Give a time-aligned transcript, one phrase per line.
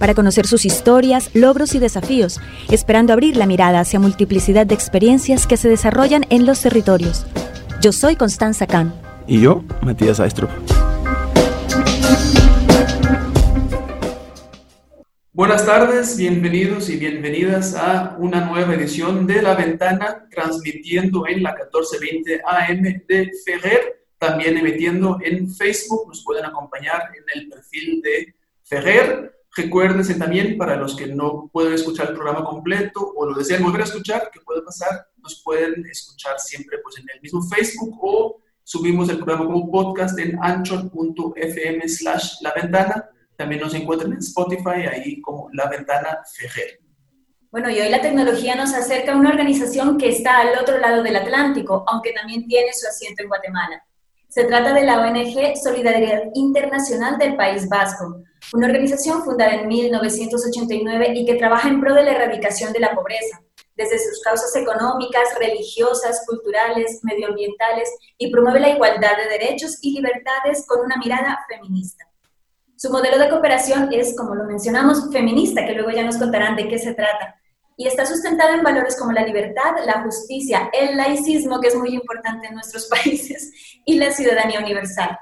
[0.00, 5.46] para conocer sus historias, logros y desafíos, esperando abrir la mirada hacia multiplicidad de experiencias
[5.46, 7.24] que se desarrollan en los territorios.
[7.80, 8.92] Yo soy Constanza Kahn.
[9.28, 10.50] Y yo, Matías Aistrup.
[15.32, 21.54] Buenas tardes, bienvenidos y bienvenidas a una nueva edición de La Ventana, transmitiendo en la
[21.54, 26.06] 1420 AM de Ferrer también emitiendo en Facebook.
[26.06, 29.39] Nos pueden acompañar en el perfil de Ferrer.
[29.56, 33.80] Recuérdense también, para los que no pueden escuchar el programa completo o lo desean volver
[33.80, 35.08] a escuchar, ¿qué puede pasar?
[35.18, 40.16] Nos pueden escuchar siempre pues, en el mismo Facebook o subimos el programa como podcast
[40.20, 43.10] en anchor.fm slash la ventana.
[43.36, 46.78] También nos encuentran en Spotify, ahí como La Ventana Ferrer.
[47.50, 51.02] Bueno, y hoy la tecnología nos acerca a una organización que está al otro lado
[51.02, 53.82] del Atlántico, aunque también tiene su asiento en Guatemala.
[54.28, 61.12] Se trata de la ONG Solidaridad Internacional del País Vasco, una organización fundada en 1989
[61.14, 63.40] y que trabaja en pro de la erradicación de la pobreza,
[63.76, 67.88] desde sus causas económicas, religiosas, culturales, medioambientales,
[68.18, 72.04] y promueve la igualdad de derechos y libertades con una mirada feminista.
[72.76, 76.68] Su modelo de cooperación es, como lo mencionamos, feminista, que luego ya nos contarán de
[76.68, 77.40] qué se trata
[77.80, 81.94] y está sustentado en valores como la libertad, la justicia, el laicismo, que es muy
[81.94, 83.52] importante en nuestros países,
[83.86, 85.18] y la ciudadanía universal.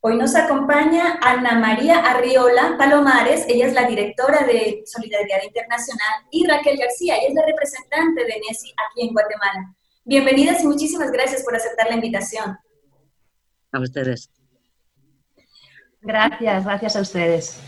[0.00, 6.46] Hoy nos acompaña Ana María Arriola Palomares, ella es la directora de Solidaridad Internacional, y
[6.46, 9.74] Raquel García, ella es la representante de NESI aquí en Guatemala.
[10.04, 12.56] Bienvenidas y muchísimas gracias por aceptar la invitación.
[13.72, 14.30] A ustedes.
[16.00, 17.60] Gracias, gracias a ustedes.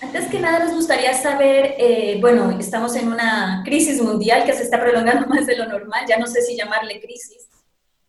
[0.00, 4.62] Antes que nada nos gustaría saber, eh, bueno, estamos en una crisis mundial que se
[4.62, 7.48] está prolongando más de lo normal, ya no sé si llamarle crisis.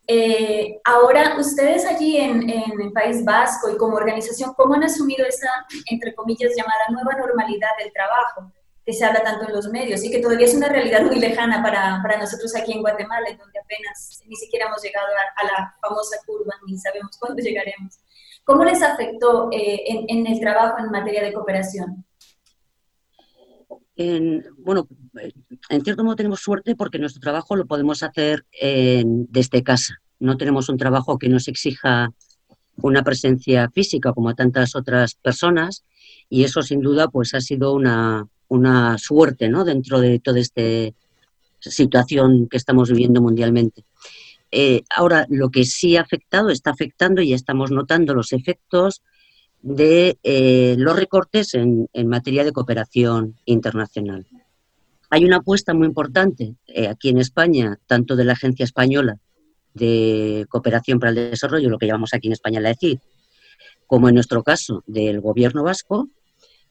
[0.08, 5.26] Eh, ahora, ustedes allí en, en, el País Vasco y como organización, ¿cómo han asumido
[5.26, 5.50] esa,
[5.90, 8.52] entre comillas, llamada nueva normalidad del trabajo?
[8.86, 11.64] que se habla tanto en los medios y que todavía es una realidad muy lejana
[11.64, 15.46] para, para nosotros aquí en Guatemala, en donde apenas ni siquiera hemos llegado a, a
[15.46, 17.98] la famosa curva, ni sabemos cuándo llegaremos.
[18.44, 22.06] ¿Cómo les afectó eh, en, el trabajo en materia de cooperación?
[23.96, 24.88] Bueno,
[25.70, 30.02] en cierto modo tenemos suerte porque nuestro trabajo lo podemos hacer desde casa.
[30.20, 32.12] No tenemos un trabajo que nos exija
[32.78, 35.84] una presencia física como a tantas otras personas
[36.30, 39.64] y eso sin duda pues ha sido una, una suerte ¿no?
[39.64, 40.62] dentro de toda esta
[41.60, 43.86] situación que estamos viviendo mundialmente.
[44.52, 49.02] Eh, ahora, lo que sí ha afectado, está afectando y ya estamos notando los efectos
[49.64, 54.28] de eh, los recortes en, materia de cooperación internacional.
[55.10, 59.18] Hay una apuesta muy importante eh, aquí en España, tanto de la Agencia Española
[59.74, 63.00] de Cooperación para el Desarrollo, lo que llamamos aquí en España la ECID,
[63.88, 66.08] como en nuestro caso del Gobierno vasco,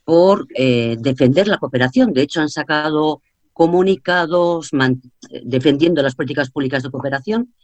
[0.05, 2.13] por defender la cooperación.
[2.13, 4.71] De hecho, han sacado comunicados
[5.45, 7.55] defendiendo las políticas públicas de cooperación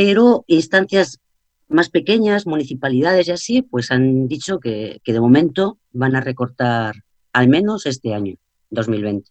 [0.00, 1.18] pero instancias
[1.70, 6.94] más pequeñas, municipalidades y así, pues han dicho que, de momento van a recortar
[7.32, 8.36] al menos este año,
[8.70, 9.30] 2020.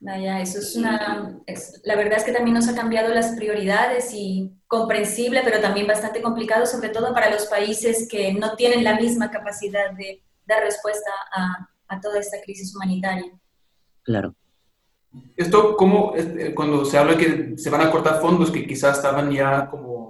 [0.00, 1.40] Vaya, eso es una.
[1.84, 6.22] la verdad es que también nos ha cambiado las prioridades y comprensible, pero también bastante
[6.22, 11.10] complicado, sobre todo para los países que no tienen la misma capacidad de dar respuesta
[11.32, 13.32] a, a toda esta crisis humanitaria.
[14.02, 14.34] Claro.
[15.36, 19.30] Esto, como eh, cuando se habla que se van a cortar fondos que quizás estaban
[19.30, 20.07] ya como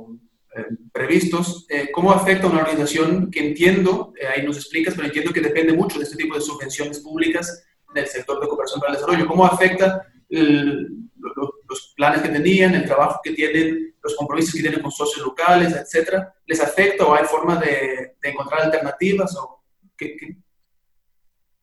[0.92, 5.40] previstos, eh, ¿cómo afecta a una organización que entiendo, ahí nos explicas, pero entiendo que
[5.40, 7.64] depende mucho de este tipo de subvenciones públicas
[7.94, 9.26] del sector de cooperación para el desarrollo?
[9.26, 14.90] ¿Cómo afecta los planes que tenían, el trabajo que tienen, los compromisos que tienen con
[14.90, 16.34] socios locales, etcétera?
[16.46, 19.36] ¿Les afecta o hay forma de, encontrar alternativas?
[19.36, 19.62] O
[19.96, 20.16] qué,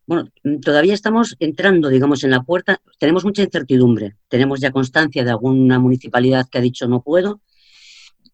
[0.07, 0.29] bueno,
[0.61, 2.79] todavía estamos entrando, digamos, en la puerta.
[2.99, 4.15] Tenemos mucha incertidumbre.
[4.27, 7.41] Tenemos ya constancia de alguna municipalidad que ha dicho no puedo.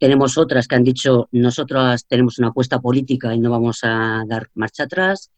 [0.02, 4.50] Tenemos otras que han dicho nosotros tenemos una apuesta política y no vamos a dar
[4.56, 5.30] marcha atrás.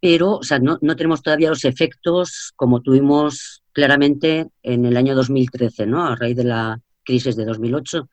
[0.00, 5.86] Pero, o sea, no, tenemos todavía los efectos como tuvimos claramente en el año 2013,
[5.86, 6.04] ¿no?
[6.04, 8.08] A raíz de la crisis de 2008.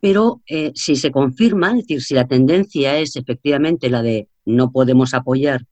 [0.00, 4.72] Pero eh, si se confirma, es decir, si la tendencia es efectivamente la de no
[4.72, 5.66] podemos apoyar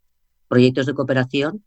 [0.48, 1.64] proyectos de cooperación,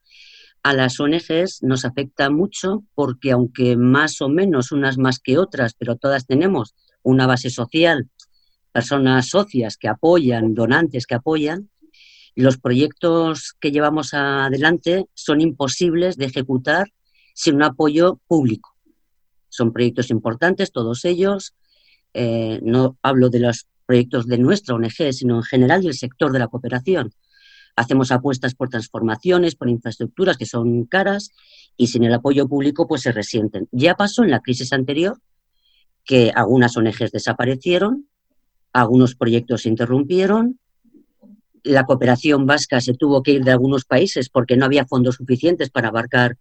[0.62, 5.74] a las ONGs nos afecta mucho porque aunque más o menos unas más que otras,
[5.74, 8.10] pero todas tenemos una base social,
[8.72, 11.70] personas socias que apoyan, donantes que apoyan,
[12.36, 16.88] los proyectos que llevamos adelante son imposibles de ejecutar
[17.34, 18.76] sin un apoyo público.
[19.50, 21.54] Son proyectos importantes, todos ellos.
[22.14, 26.40] Eh, no hablo de los proyectos de nuestra ONG, sino en general del sector de
[26.40, 27.12] la cooperación.
[27.76, 31.32] Hacemos apuestas por transformaciones, por infraestructuras que son caras
[31.78, 33.68] y sin el apoyo público pues se resienten.
[33.72, 35.20] Ya pasó en la crisis anterior
[36.04, 38.08] que algunas ONGs desaparecieron,
[38.74, 40.60] algunos proyectos se interrumpieron,
[41.64, 45.70] la cooperación vasca se tuvo que ir de algunos países porque no había fondos suficientes
[45.70, 46.38] para abarcar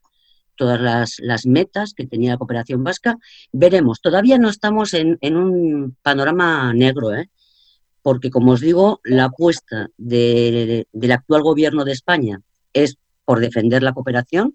[0.56, 3.18] todas las, metas que tenía la cooperación vasca.
[3.52, 7.30] Veremos, todavía no estamos en, un panorama negro, ¿eh?
[8.02, 12.42] porque como os digo, la apuesta del actual gobierno de España
[12.72, 14.54] es por defender la cooperación,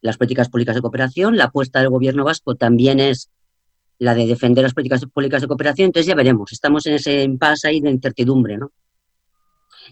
[0.00, 3.30] las políticas públicas de cooperación, la apuesta del gobierno vasco también es
[3.98, 7.68] la de defender las políticas públicas de cooperación, entonces ya veremos, estamos en ese impasse
[7.68, 8.72] ahí de incertidumbre, ¿no?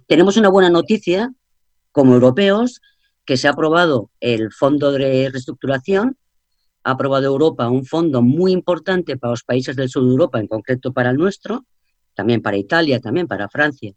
[0.07, 1.33] Tenemos una buena noticia
[1.93, 2.81] como europeos,
[3.25, 6.19] que se ha aprobado el Fondo de Reestructuración,
[6.83, 10.47] ha aprobado Europa un fondo muy importante para los países del sur de Europa, en
[10.47, 11.65] concreto para el nuestro,
[12.15, 13.95] también para Italia, también para Francia,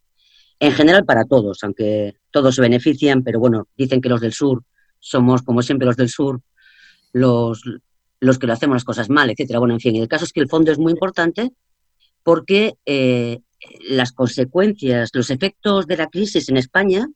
[0.59, 4.63] en general para todos, aunque todos se benefician, pero bueno, dicen que los del sur
[5.00, 6.42] somos, como siempre, los del sur,
[7.12, 7.62] los,
[8.19, 9.60] los que lo hacemos las cosas mal, etcétera.
[9.60, 11.52] Bueno, en fin, el caso es que el fondo es muy importante
[12.24, 13.40] porque eh,
[13.90, 17.08] las consecuencias, los efectos de la crisis en España,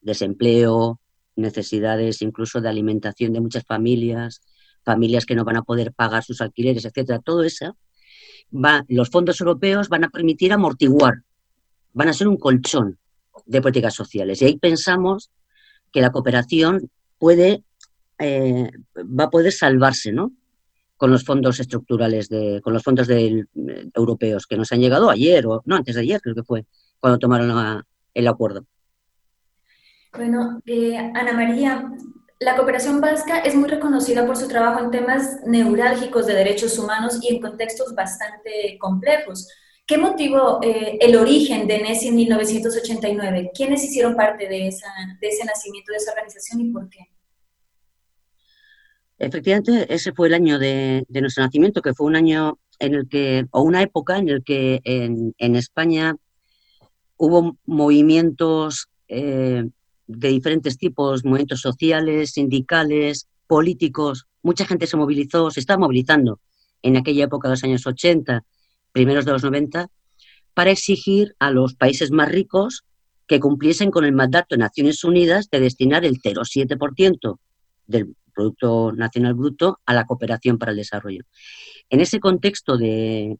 [0.00, 1.00] desempleo,
[1.34, 4.40] necesidades incluso de alimentación de muchas familias,
[4.84, 7.76] familias que no van a poder pagar sus alquileres, etcétera, todo eso,
[8.52, 11.22] va, los fondos europeos van a permitir amortiguar,
[11.92, 12.98] van a ser un colchón
[13.44, 14.40] de políticas sociales.
[14.40, 15.30] Y ahí pensamos
[15.92, 17.62] que la cooperación puede,
[18.18, 20.32] eh, va a poder salvarse, ¿no?
[20.96, 23.08] con los fondos estructurales, de, con los fondos
[23.94, 26.64] europeos que nos han llegado ayer, o no, antes de ayer creo que fue,
[26.98, 27.84] cuando tomaron
[28.14, 28.64] el acuerdo.
[30.14, 31.90] Bueno, eh, Ana María,
[32.40, 37.18] la cooperación vasca es muy reconocida por su trabajo en temas neurálgicos de derechos humanos
[37.22, 39.48] y en contextos bastante complejos.
[39.86, 43.50] ¿Qué motivó eh, el origen de NESI en 1989?
[43.54, 44.88] ¿Quiénes hicieron parte de, esa,
[45.20, 47.10] de ese nacimiento de esa organización y por qué?
[49.18, 53.46] Efectivamente, ese fue el año de, nuestro nacimiento, que fue un año en el que,
[53.50, 56.16] o una época en el que en, España
[57.16, 59.64] hubo movimientos eh,
[60.06, 64.26] de diferentes tipos, movimientos sociales, sindicales, políticos.
[64.42, 66.40] Mucha gente se movilizó, se estaba movilizando
[66.82, 68.44] en aquella época de los años 80,
[68.92, 69.88] primeros de los 90,
[70.52, 72.84] para exigir a los países más ricos
[73.26, 77.38] que cumpliesen con el mandato de Naciones Unidas de destinar el 0,7%
[77.86, 81.24] del Producto Nacional Bruto a la cooperación para el desarrollo.
[81.88, 83.38] En ese contexto de,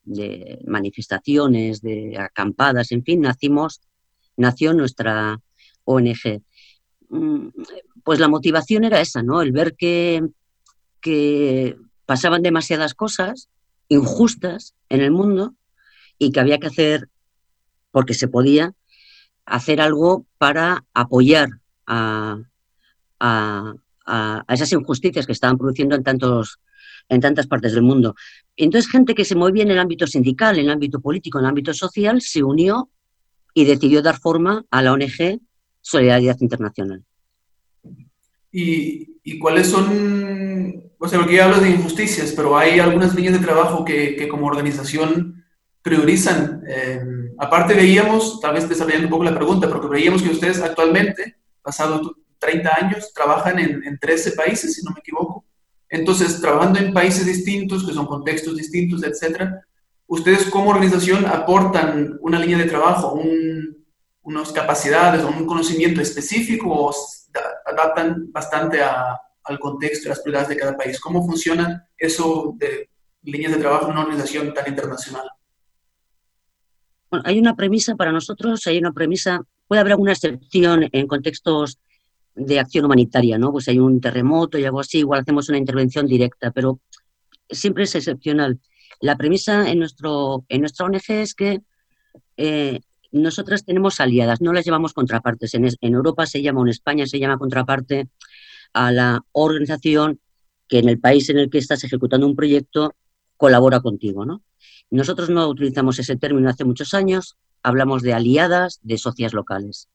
[0.66, 3.82] manifestaciones, de acampadas, en fin, nacimos,
[4.36, 5.38] nació nuestra
[5.84, 6.42] ONG.
[7.10, 7.48] Mm,
[8.02, 9.42] pues la motivación era esa, ¿no?
[9.42, 10.22] El ver que,
[11.00, 11.76] que
[12.06, 13.48] pasaban demasiadas cosas
[13.88, 15.54] injustas en el mundo
[16.18, 17.10] y que había que hacer,
[17.90, 18.74] porque se podía,
[19.44, 21.48] hacer algo para apoyar
[21.86, 22.38] a,
[23.20, 23.74] a,
[24.48, 26.60] esas injusticias que estaban produciendo en, tantos,
[27.08, 28.14] en tantas partes del mundo.
[28.56, 31.50] Entonces, gente que se movía en el ámbito sindical, en el ámbito político, en el
[31.50, 32.90] ámbito social, se unió
[33.54, 35.40] y decidió dar forma a la ONG
[35.80, 37.04] Solidaridad Internacional.
[38.50, 43.44] ¿Y, cuáles son, o sea, porque ya hablas de injusticias, pero hay algunas líneas de
[43.44, 45.44] trabajo que, como organización
[45.82, 46.62] priorizan?
[46.66, 47.00] Eh,
[47.38, 52.16] aparte veíamos, tal vez desarrollando un poco la pregunta, porque veíamos que ustedes actualmente, pasado
[52.38, 55.44] 30 años, trabajan en, 13 países, si no me equivoco.
[55.88, 59.62] Entonces, trabajando en países distintos, que son contextos distintos, etcétera,
[60.06, 63.20] ¿ustedes como organización aportan una línea de trabajo,
[64.22, 66.94] unas capacidades o un conocimiento específico o
[67.66, 71.00] adaptan bastante al contexto y las prioridades de cada país?
[71.00, 72.90] ¿Cómo funciona eso de
[73.22, 75.28] líneas de trabajo en una organización tan internacional?
[77.10, 81.78] Bueno, hay una premisa para nosotros, hay una premisa, puede haber alguna excepción en contextos
[82.36, 83.50] de acción humanitaria, ¿no?
[83.50, 86.80] Pues hay un terremoto y algo así, igual hacemos una intervención directa, pero
[87.48, 88.60] siempre es excepcional.
[89.00, 91.62] La premisa en, nuestro, en nuestra ONG es que
[92.36, 95.54] eh, nosotras tenemos aliadas, no las llevamos contrapartes.
[95.54, 98.08] En, en, Europa se llama, en España se llama contraparte
[98.72, 100.20] a la organización
[100.68, 102.94] que en el país en el que estás ejecutando un proyecto
[103.36, 104.42] colabora contigo, ¿no?
[104.90, 109.88] Nosotros no utilizamos ese término hace muchos años, hablamos de aliadas, de socias locales.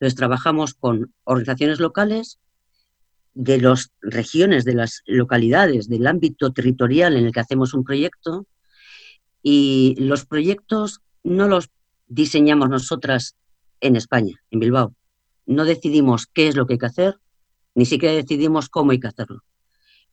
[0.00, 2.38] Entonces, trabajamos con organizaciones locales
[3.34, 8.46] de las regiones, de las localidades, del ámbito territorial en el que hacemos un proyecto.
[9.42, 11.68] Y los proyectos no los
[12.08, 13.36] diseñamos nosotras
[13.82, 14.94] en España, en Bilbao.
[15.44, 17.18] No decidimos qué es lo que hay que hacer,
[17.74, 19.44] ni siquiera decidimos cómo hay que hacerlo.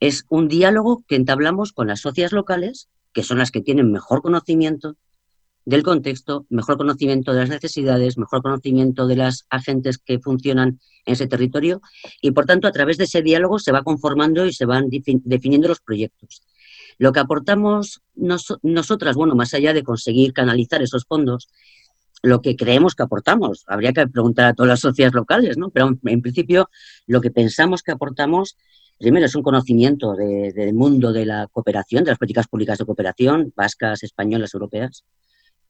[0.02, 4.22] Es un diálogo que entablamos con las socias locales, que son las que tienen mejor
[4.22, 4.98] conocimiento
[5.68, 11.14] del contexto, mejor conocimiento de las necesidades, mejor conocimiento de las agentes que funcionan en
[11.14, 11.82] ese territorio
[12.22, 15.68] y, por tanto, a través de ese diálogo se va conformando y se van definiendo
[15.68, 16.42] los proyectos.
[16.98, 21.50] Lo que aportamos nosotras, bueno, más allá de conseguir canalizar esos fondos,
[22.24, 25.70] lo que creemos que aportamos, habría que preguntar a todas las sociedades locales, ¿no?
[25.70, 26.70] Pero en principio
[27.08, 28.56] lo que pensamos que aportamos
[28.98, 33.52] primero es un conocimiento del mundo de la cooperación, de las políticas públicas de cooperación,
[33.54, 35.04] vascas, españolas, europeas,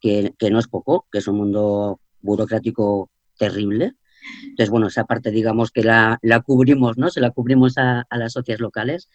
[0.00, 3.94] que, no es poco, que es un mundo burocrático terrible.
[4.42, 7.10] Entonces, bueno, esa parte, digamos, que la, cubrimos, ¿no?
[7.10, 9.08] Se la cubrimos a, las sociedades locales.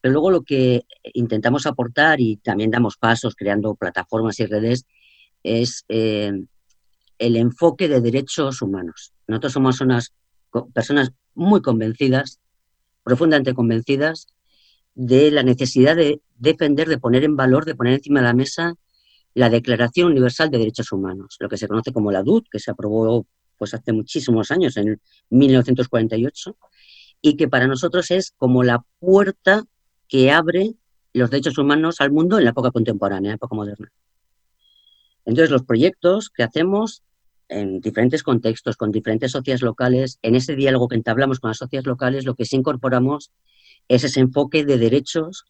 [0.00, 0.84] Pero luego lo que
[1.14, 4.86] intentamos aportar y también damos pasos creando plataformas y redes
[5.42, 6.32] es eh,
[7.18, 9.12] el enfoque de derechos humanos.
[9.26, 10.12] Nosotros somos unas
[10.74, 12.40] personas muy convencidas,
[13.02, 14.28] profundamente convencidas
[14.94, 18.74] de la necesidad de defender, de poner en valor, de poner encima de la mesa
[19.34, 22.70] la Declaración Universal de Derechos Humanos, lo que se conoce como la DUT, que se
[22.70, 23.26] aprobó
[23.56, 25.00] pues hace muchísimos años, en
[25.30, 26.56] 1948,
[27.20, 29.64] y que para nosotros es como la puerta
[30.08, 30.74] que abre
[31.12, 33.92] los derechos humanos al mundo en la época contemporánea, en la época moderna.
[35.24, 37.02] Entonces, los proyectos que hacemos
[37.48, 41.86] en diferentes contextos, con diferentes sociedades locales, en ese diálogo que entablamos con las sociedades
[41.86, 43.30] locales, lo que sí incorporamos
[43.88, 45.44] es ese enfoque de derechos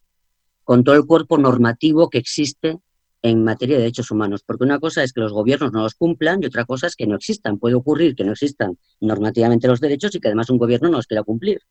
[0.65, 2.79] con todo el cuerpo normativo que existe
[3.25, 6.43] en materia de derechos humanos, porque una cosa es que los gobiernos no los cumplan
[6.43, 7.59] y otra cosa es que no existan.
[7.59, 11.07] Puede ocurrir que no existan normativamente los derechos y que además un gobierno no los
[11.07, 11.63] quiera cumplir,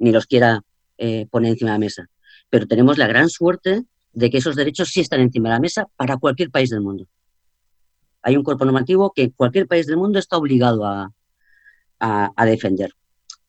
[0.00, 0.60] ni los quiera
[0.96, 2.10] eh, poner encima de la mesa.
[2.50, 5.86] Pero tenemos la gran suerte de que esos derechos sí están encima de la mesa
[5.94, 7.06] para cualquier país del mundo.
[8.22, 11.12] Hay un cuerpo normativo que cualquier país del mundo está obligado a,
[12.00, 12.92] a defender.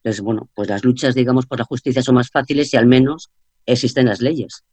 [0.03, 3.32] Entonces, bueno, pues las luchas, digamos, por la justicia son más fáciles y al menos
[3.65, 4.63] existen las leyes.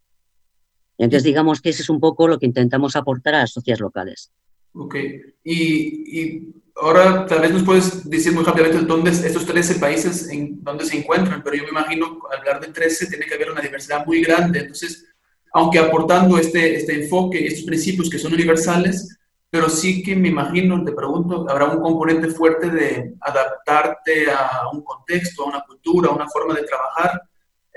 [0.99, 4.33] Entonces, digamos que ese es un poco lo que intentamos aportar a las sociedades locales.
[4.73, 4.97] Ok.
[5.45, 10.85] Y, ahora tal vez nos puedes decir muy rápidamente dónde estos 13 países en dónde
[10.85, 14.23] se encuentran, pero yo me imagino hablar de 13 tiene que haber una diversidad muy
[14.23, 14.61] grande.
[14.61, 15.07] Entonces,
[15.55, 19.17] aunque aportando este, este enfoque, estos principios que son universales,
[19.49, 24.83] pero sí que me imagino, te pregunto, habrá un componente fuerte de adaptarte a un
[24.83, 27.23] contexto, a una cultura, a una forma de trabajar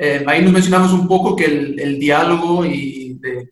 [0.01, 3.51] eh, ahí nos mencionamos un poco que el, diálogo y de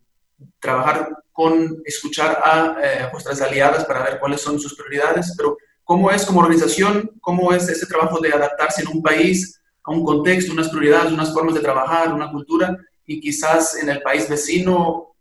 [0.60, 6.10] trabajar con, escuchar a eh, vuestras aliadas para ver cuáles son sus prioridades, pero ¿cómo
[6.10, 10.54] es como organización, cómo es ese trabajo de adaptarse en un país a un contexto,
[10.54, 15.16] unas prioridades, unas formas de trabajar, una cultura, y quizás en el país vecino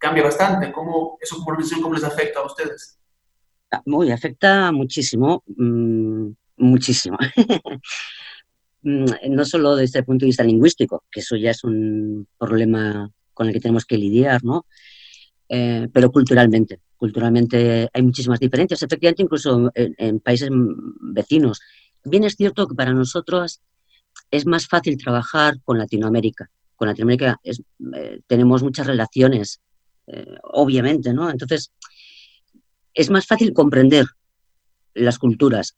[0.00, 0.72] cambia bastante?
[0.72, 2.98] ¿Cómo, eso como organización, cómo les afecta a ustedes?
[3.70, 7.16] Ah, muy, afecta muchísimo, mm, muchísimo.
[8.84, 13.10] Mm, no solo desde el punto de vista lingüístico, que eso ya es un problema
[13.32, 14.66] con el que tenemos que lidiar, ¿no?
[15.48, 16.80] Eh, pero culturalmente.
[16.98, 20.50] Culturalmente hay muchísimas diferencias, efectivamente, incluso en, países
[21.00, 21.60] vecinos.
[22.04, 23.62] Bien es cierto que para nosotros
[24.30, 26.50] es más fácil trabajar con Latinoamérica.
[26.76, 29.62] Con Latinoamérica eh, tenemos muchas relaciones,
[30.08, 31.30] eh, obviamente, ¿no?
[31.30, 31.72] Entonces,
[32.92, 34.04] es más fácil comprender
[34.92, 35.74] las culturas,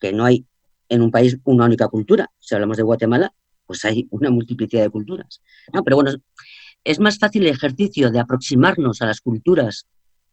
[0.00, 0.46] que no hay
[0.88, 2.30] en un país una única cultura.
[2.38, 3.32] Si hablamos de Guatemala,
[3.66, 5.42] pues hay una multiplicidad de culturas.
[5.72, 6.12] No, pero bueno,
[6.84, 9.86] es más fácil el ejercicio de aproximarnos a las culturas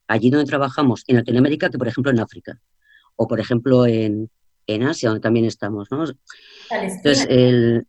[0.08, 2.60] allí donde trabajamos en Latinoamérica que, por ejemplo, en África
[3.16, 4.30] o, por ejemplo, en,
[4.68, 5.90] Asia, donde también estamos.
[5.92, 6.06] ¿no?
[6.72, 7.84] Entonces, eh,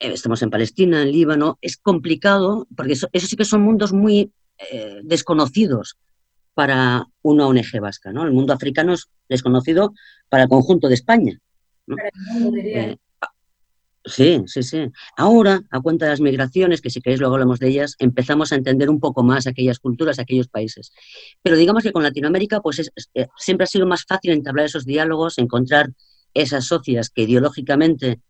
[0.00, 1.58] estamos en Palestina, en Líbano.
[1.60, 4.32] Es complicado porque eso, sí que son mundos muy
[4.70, 5.96] eh, desconocidos
[6.54, 8.12] para una ONG vasca.
[8.12, 8.24] ¿no?
[8.24, 9.94] El mundo africano es desconocido
[10.28, 11.38] para el conjunto de España.
[12.56, 12.96] Eh,
[14.04, 14.90] sí, sí, sí.
[15.16, 18.56] Ahora, a cuenta de las migraciones, que si queréis luego hablamos de ellas, empezamos a
[18.56, 20.92] entender un poco más aquellas culturas, aquellos países.
[21.42, 25.38] Pero digamos que con Latinoamérica, pues eh, siempre ha sido más fácil entablar esos diálogos,
[25.38, 25.90] encontrar
[26.34, 28.20] esas socias que ideológicamente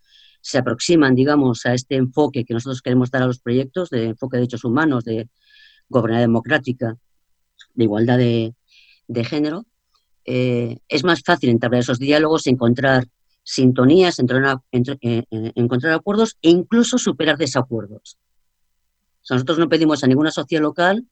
[0.40, 4.36] se aproximan, digamos, a este enfoque que nosotros queremos dar a los proyectos, de enfoque
[4.36, 5.28] de derechos humanos, de
[5.88, 6.96] gobernanza democrática,
[7.74, 8.54] de igualdad de,
[9.24, 9.66] género.
[10.24, 13.06] Eh, es más fácil entablar esos diálogos, encontrar
[13.48, 14.26] sintonías, eh,
[15.00, 18.18] eh, encontrar acuerdos e incluso superar desacuerdos.
[19.30, 21.06] nosotros no pedimos a ninguna sociedad local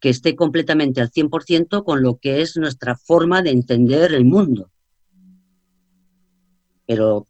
[0.00, 4.68] que esté completamente al 100% con lo que es nuestra forma de entender el mundo.
[6.86, 7.28] Pero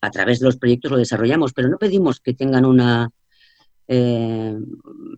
[0.00, 3.08] a través de los proyectos lo desarrollamos, pero no pedimos que tengan una,
[3.86, 4.58] eh,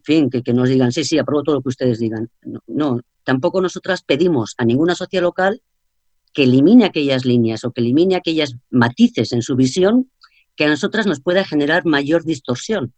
[0.02, 2.28] fin, que, nos digan, sí, sí, apruebo todo lo que ustedes digan.
[2.66, 5.62] No, tampoco nosotras pedimos a ninguna sociedad local
[6.34, 10.10] que elimine aquellas líneas o que elimine aquellas matices en su visión
[10.56, 12.92] que a nosotras nos pueda generar mayor distorsión.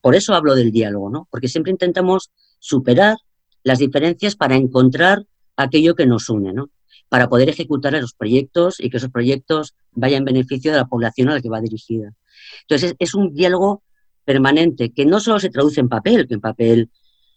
[0.00, 1.28] por eso hablo del diálogo, ¿no?
[1.30, 3.16] Porque siempre intentamos superar
[3.64, 5.26] las diferencias para encontrar
[5.56, 6.70] aquello que nos une, ¿no?
[7.08, 11.28] Para poder ejecutar esos proyectos y que esos proyectos vayan en beneficio de la población
[11.28, 12.14] a la que va dirigida.
[12.62, 13.82] Entonces, es un diálogo
[14.24, 16.90] permanente, que no solo se traduce en papel, que en papel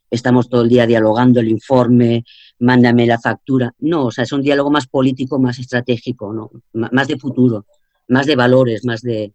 [0.09, 2.23] estamos todo el día dialogando el informe,
[2.59, 3.73] mándame la factura.
[3.79, 6.51] No, o sea, es un diálogo más político, más estratégico, ¿no?
[6.73, 7.65] más de futuro,
[8.07, 9.33] más de valores, más de,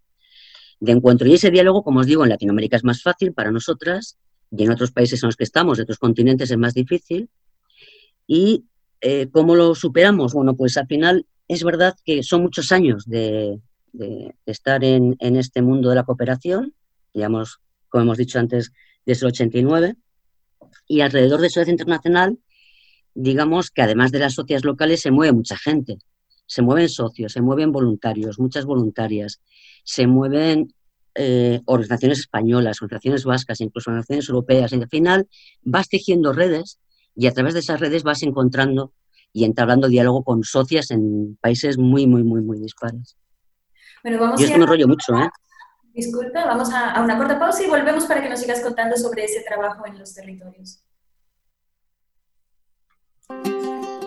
[0.80, 1.28] encuentro.
[1.28, 4.16] Y ese diálogo, como os digo, en Latinoamérica es más fácil para nosotras
[4.50, 7.28] y en otros países en los que estamos, de otros continentes, es más difícil.
[8.26, 8.64] ¿Y
[9.00, 10.32] eh, cómo lo superamos?
[10.32, 13.60] Bueno, pues al final es verdad que son muchos años de,
[14.46, 16.74] estar en, en este mundo de la cooperación
[17.12, 18.72] digamos, como hemos dicho antes,
[19.06, 19.96] desde el 89.
[20.90, 22.40] Y alrededor de Sociedad Internacional,
[23.14, 25.98] digamos que además de las socias locales se mueve mucha gente.
[26.46, 29.40] Se mueven socios, se mueven voluntarios, muchas voluntarias,
[29.84, 30.74] se mueven
[31.14, 34.72] eh, organizaciones españolas, organizaciones vascas, incluso organizaciones europeas.
[34.72, 35.28] Y al final
[35.62, 36.80] vas tejiendo redes
[37.14, 38.92] y a través de esas redes vas encontrando
[39.32, 43.16] y entablando diálogo con socias en países muy, muy, muy, muy dispares.
[44.02, 45.30] Bueno, vamos y esto me rollo mucho, ¿eh?
[45.94, 49.42] Disculpa, vamos a, una corta pausa y volvemos para que nos sigas contando sobre ese
[49.42, 50.84] trabajo en los territorios.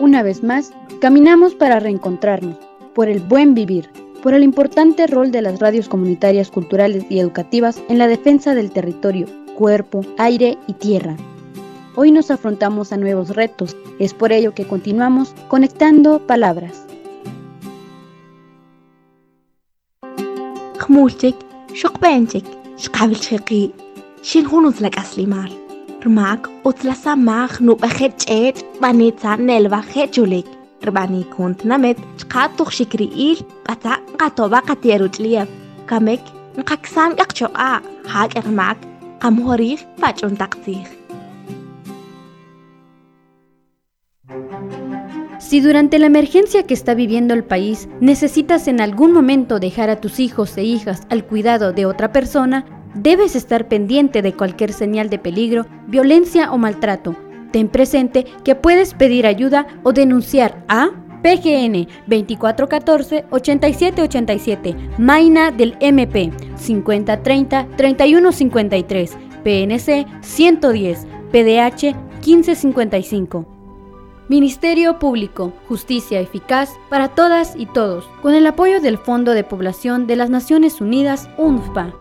[0.00, 2.58] Una vez más, caminamos para reencontrarnos,
[2.94, 3.90] por el buen vivir,
[4.22, 8.70] por el importante rol de las radios comunitarias culturales y educativas en la defensa del
[8.70, 9.26] territorio,
[9.56, 11.16] cuerpo, aire y tierra.
[11.96, 16.84] Hoy nos afrontamos a nuevos retos, es por ello que continuamos conectando palabras.
[21.74, 22.50] Շոկպենչիկ,
[22.84, 23.56] շկավիլչիկի,
[24.30, 25.48] շինհուն ուզլակասլիմար։
[26.04, 30.54] Ռմակ, օծլասամախ նուպախեջեջ, բանեցանել վախեջուլիկ։
[30.86, 35.54] Ռբանի կոնտնամետ չկատուխ շիկրի իլ, կատա կատովա կատերուջլիև։
[35.90, 37.70] Կամեք, նկակսան կղջոա,
[38.14, 38.90] հակ ռմակ,
[39.24, 41.00] կամհորիխ վաճուն տակծիխ։
[45.54, 50.00] Si durante la emergencia que está viviendo el país necesitas en algún momento dejar a
[50.00, 52.64] tus hijos e hijas al cuidado de otra persona,
[52.96, 57.14] debes estar pendiente de cualquier señal de peligro, violencia o maltrato.
[57.52, 60.90] Ten presente que puedes pedir ayuda o denunciar a
[61.22, 69.10] PGN 2414-8787, Maina del MP 5030-3153,
[69.44, 71.94] PNC 110, PDH
[72.26, 73.53] 1555.
[74.28, 80.06] Ministerio Público, Justicia Eficaz para todas y todos, con el apoyo del Fondo de Población
[80.06, 81.94] de las Naciones Unidas, UNFPA.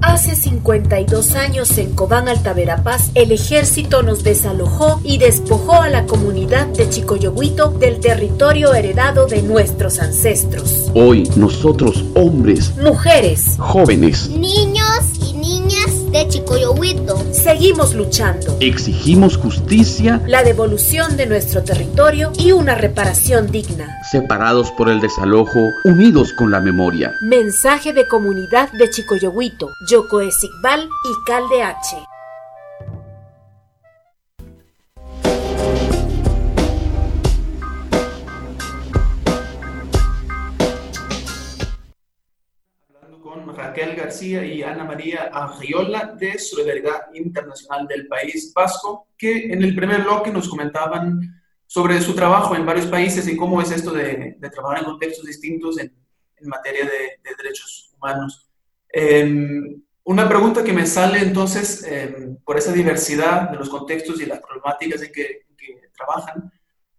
[0.00, 6.66] Hace 52 años en Cobán, Altaverapaz, el ejército nos desalojó y despojó a la comunidad
[6.68, 10.90] de Chicoyoguito del territorio heredado de nuestros ancestros.
[10.94, 17.16] Hoy nosotros, hombres, mujeres, jóvenes, niños y niñas de Chicoyohuito.
[17.32, 18.56] Seguimos luchando.
[18.60, 23.98] Exigimos justicia, la devolución de nuestro territorio y una reparación digna.
[24.12, 27.12] Separados por el desalojo, unidos con la memoria.
[27.20, 32.13] Mensaje de comunidad de Chicoyohuito, Yoko Esikbal y Calde H.
[43.74, 49.74] Raquel García y Ana María Angiola de Solidaridad Internacional del País Vasco, que en el
[49.74, 54.38] primer bloque nos comentaban sobre su trabajo en varios países y cómo es esto de,
[54.52, 55.92] trabajar en contextos distintos en,
[56.42, 58.48] materia de, derechos humanos.
[58.90, 64.26] Em, una pregunta que me sale entonces em, por esa diversidad de los contextos y
[64.26, 65.40] las problemáticas en que,
[65.96, 66.52] trabajan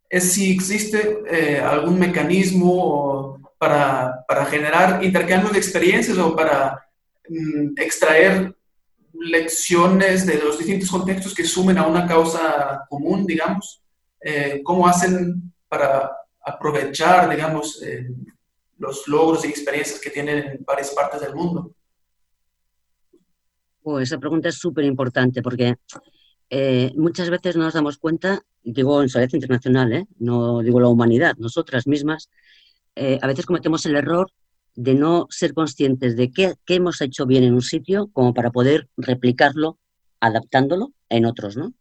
[0.09, 6.87] es si existe eh, algún mecanismo para, para generar intercambios de experiencias o para
[7.29, 8.55] mm, extraer
[9.13, 13.81] lecciones de los distintos contextos que sumen a una causa común, digamos.
[14.21, 18.09] Eh, ¿Cómo hacen para aprovechar, digamos, eh,
[18.77, 21.71] los logros y experiencias que tienen en varias partes del mundo?
[23.83, 25.75] Oh, esa pregunta es súper importante porque
[26.49, 31.35] eh, muchas veces no nos damos cuenta, digo en Solidaridad Internacional, no digo la humanidad,
[31.37, 32.29] nosotras mismas,
[32.95, 34.31] eh, a veces cometemos el error
[34.75, 38.89] de no ser conscientes de qué, hemos hecho bien en un sitio como para poder
[38.97, 39.79] replicarlo,
[40.19, 41.73] adaptándolo en otros, ¿no?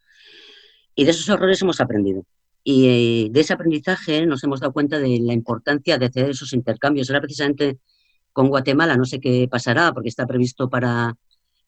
[0.95, 2.25] Y de esos errores hemos aprendido.
[2.63, 6.53] Y eh, de ese aprendizaje nos hemos dado cuenta de la importancia de hacer esos
[6.53, 7.11] intercambios.
[7.11, 7.79] Era precisamente
[8.33, 11.17] Con Guatemala no sé qué pasará porque está previsto para,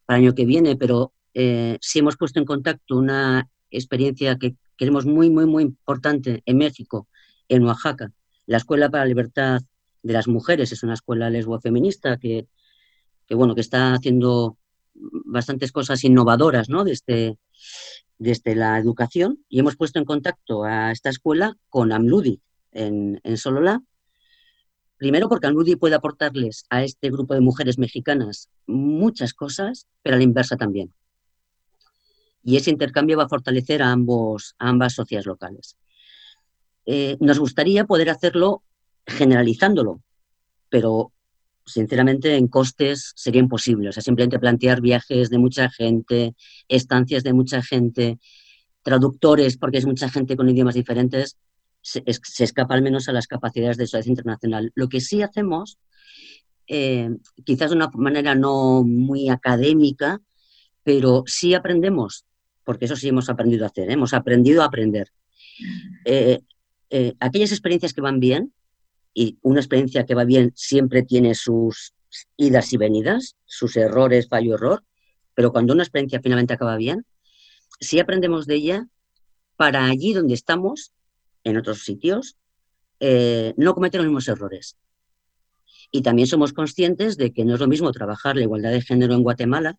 [0.06, 4.56] para el año que viene, pero eh, sí hemos puesto en contacto una experiencia que
[4.76, 7.08] queremos muy, muy, muy importante en México,
[7.48, 8.12] en Oaxaca.
[8.46, 9.60] La Escuela para la Libertad
[10.02, 12.46] de las Mujeres es una escuela lesbo-feminista que,
[13.26, 14.56] que, bueno, que está haciendo
[14.94, 16.84] bastantes cosas innovadoras ¿no?
[16.84, 17.38] desde,
[18.18, 22.40] desde la educación y hemos puesto en contacto a esta escuela con AMLUDI
[22.72, 23.82] en, en Solola.
[24.96, 30.18] Primero porque AMLUDI puede aportarles a este grupo de mujeres mexicanas muchas cosas, pero a
[30.18, 30.94] la inversa también.
[32.42, 35.76] Y ese intercambio va a fortalecer a, ambos, a ambas sociedades locales.
[36.86, 38.62] Eh, nos gustaría poder hacerlo
[39.06, 40.00] generalizándolo,
[40.68, 41.12] pero
[41.64, 43.88] sinceramente en costes sería imposible.
[43.88, 46.34] O sea, simplemente plantear viajes de mucha gente,
[46.68, 48.18] estancias de mucha gente,
[48.82, 51.36] traductores, porque es mucha gente con idiomas diferentes,
[51.82, 54.72] se, escapa al menos a las capacidades de sociedad internacional.
[54.74, 55.78] Lo que sí hacemos,
[56.68, 57.10] eh,
[57.44, 60.20] quizás de una manera no muy académica,
[60.84, 62.24] pero sí aprendemos,
[62.64, 63.94] porque eso sí hemos aprendido a hacer, ¿eh?
[63.94, 65.08] hemos aprendido a aprender.
[66.04, 66.40] Eh,
[67.20, 68.52] aquellas experiencias que van bien,
[69.18, 71.94] y una experiencia que va bien siempre tiene sus
[72.36, 74.84] idas y venidas, sus errores, fallo-error,
[75.34, 77.06] pero cuando una experiencia finalmente acaba bien,
[77.80, 78.88] si aprendemos de ella,
[79.56, 80.92] para allí donde estamos,
[81.44, 82.36] en otros sitios,
[83.00, 84.76] eh, no cometer los mismos errores.
[85.90, 89.14] Y también somos conscientes de que no es lo mismo trabajar la igualdad de género
[89.14, 89.78] en Guatemala,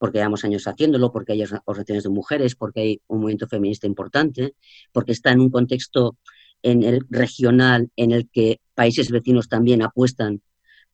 [0.00, 4.54] porque llevamos años haciéndolo, porque hay organizaciones de mujeres, porque hay un movimiento feminista importante,
[4.92, 6.16] porque está en un contexto
[6.62, 10.40] en el regional en el que países vecinos también apuestan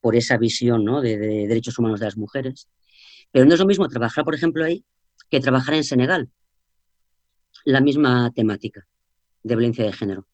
[0.01, 1.17] por esa visión de,
[1.47, 2.67] derechos humanos de las mujeres.
[3.31, 4.83] Pero no es lo mismo trabajar, por ejemplo, ahí
[5.29, 6.29] que trabajar en Senegal.
[7.63, 8.89] La misma temática
[9.41, 10.27] de violencia de género.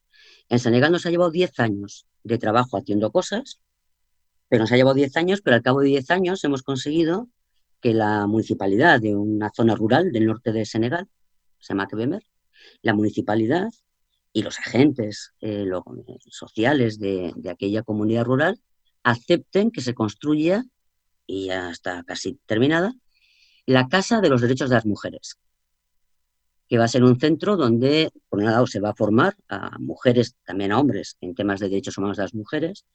[0.50, 3.62] En Senegal nos ha llevado 10 años de trabajo haciendo cosas,
[4.50, 7.30] pero nos ha llevado 10 años, pero al cabo de 10 años hemos conseguido
[7.84, 11.10] que la municipalidad de una zona rural del norte de Senegal,
[11.60, 12.24] se llama Kebemer,
[12.82, 13.70] la municipalidad
[14.32, 15.70] y los agentes eh,
[16.30, 18.58] sociales de, aquella comunidad rural
[19.04, 20.64] acepten que se construya,
[21.28, 22.94] y ya está casi terminada,
[23.66, 25.38] la Casa de los Derechos de las Mujeres,
[26.70, 29.78] que va a ser un centro donde, por un lado, se va a formar a
[29.78, 32.86] mujeres, también a hombres, en temas de derechos humanos de las mujeres,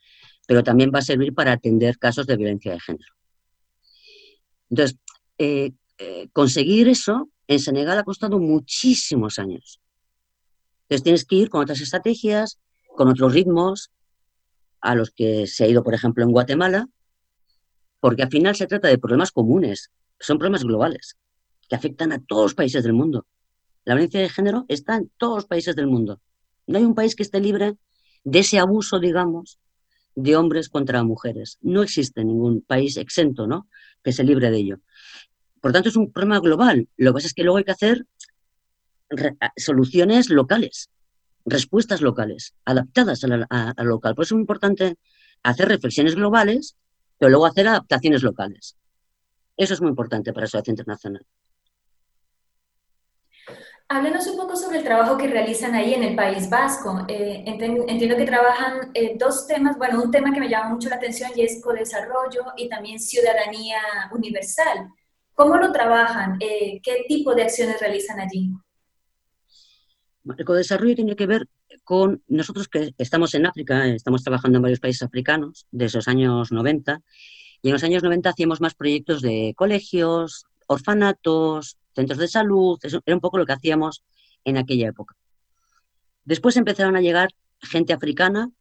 [0.47, 3.18] pero también va a servir para atender casos de violencia de género.
[4.71, 4.99] Entonces,
[5.39, 9.81] eh, eh, conseguir eso en Senegal ha costado muchísimos años.
[10.83, 12.59] Entonces tienes que ir con otras estrategias,
[12.97, 13.91] con otros ritmos,
[14.81, 16.89] a los que se ha ido, por ejemplo, en Guatemala,
[18.01, 21.17] porque al final se trata de problemas comunes, son problemas globales,
[21.69, 23.27] que afectan a todos los países del mundo.
[23.85, 26.21] La violencia de género está en todos los países del mundo.
[26.67, 27.77] No hay un país que esté libre
[28.25, 29.59] de ese abuso, digamos,
[30.15, 31.59] de hombres contra mujeres.
[31.61, 33.69] No existe ningún país exento, ¿no?
[34.03, 34.81] Que se libre de ello.
[35.61, 36.89] Por tanto, es un problema global.
[36.97, 38.07] Lo que pasa es que luego hay que hacer
[39.57, 40.91] soluciones locales,
[41.45, 44.15] respuestas locales, adaptadas a, lo local.
[44.15, 44.97] Por eso es importante
[45.43, 46.77] hacer reflexiones globales,
[47.19, 48.77] pero luego hacer adaptaciones locales.
[49.57, 51.27] Eso es muy importante para la sociedad internacional.
[53.91, 57.07] Háblenos un poco sobre el trabajo que realizan ahí en el País Vasco.
[57.09, 60.97] Eh, entiendo que trabajan eh, dos temas, bueno, un tema que me llama mucho la
[60.97, 63.81] atención y es co-desarrollo y también ciudadanía
[64.13, 64.91] universal.
[65.33, 66.37] ¿Cómo lo trabajan?
[66.39, 68.51] Eh, ¿Qué tipo de acciones realizan allí?
[70.37, 71.49] El co-desarrollo tiene que ver
[71.83, 76.53] con nosotros que estamos en África, estamos trabajando en varios países africanos desde los años
[76.53, 77.01] 90,
[77.63, 83.17] y en los años 90 hacíamos más proyectos de colegios, orfanatos, centros de salud, era
[83.17, 84.05] un poco lo que hacíamos
[84.45, 85.17] en aquella época.
[86.25, 87.31] Después empezaron a llegar
[87.61, 88.53] gente africana,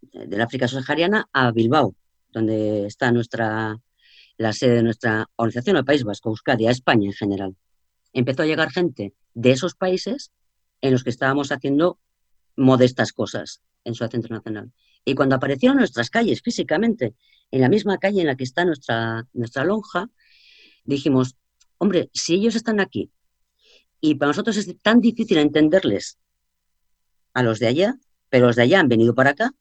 [0.00, 1.94] del África subsahariana, a Bilbao,
[2.32, 3.78] donde está nuestra,
[4.36, 7.54] la sede de nuestra organización, el País Vasco, Euskadi, a España en general.
[8.12, 10.32] Empezó a llegar gente de esos países
[10.80, 12.00] en los que estábamos haciendo
[12.56, 14.72] modestas cosas en su Centro Nacional.
[15.04, 17.14] Y cuando aparecieron nuestras calles físicamente,
[17.52, 20.10] en la misma calle en la que está nuestra, nuestra lonja,
[20.84, 21.36] dijimos,
[21.82, 23.10] hombre, si ellos están aquí
[24.00, 26.18] y para nosotros es tan difícil entenderles
[27.34, 27.96] a los de allá,
[28.28, 29.52] pero los de allá han venido para acá,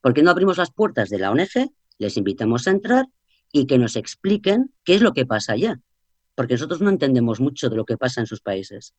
[0.00, 3.06] ¿por qué no abrimos las puertas de la ONG, les invitamos a entrar
[3.52, 5.80] y que nos expliquen qué es lo que pasa allá?
[6.34, 8.94] Porque nosotros no entendemos mucho de lo que pasa en sus países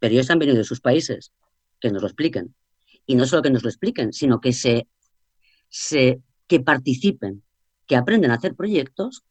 [0.00, 1.30] pero ellos han venido de sus países,
[1.78, 2.54] que nos lo expliquen.
[3.06, 4.88] Y no solo que nos lo expliquen, sino que, se,
[5.68, 7.44] se, que participen,
[7.86, 9.24] que aprendan a hacer proyectos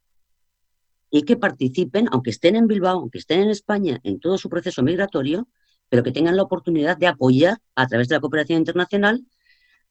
[1.10, 4.82] y que participen, aunque estén en Bilbao, aunque estén en España, en todo su proceso
[4.82, 5.48] migratorio,
[5.88, 9.26] pero que tengan la oportunidad de apoyar a través de la cooperación internacional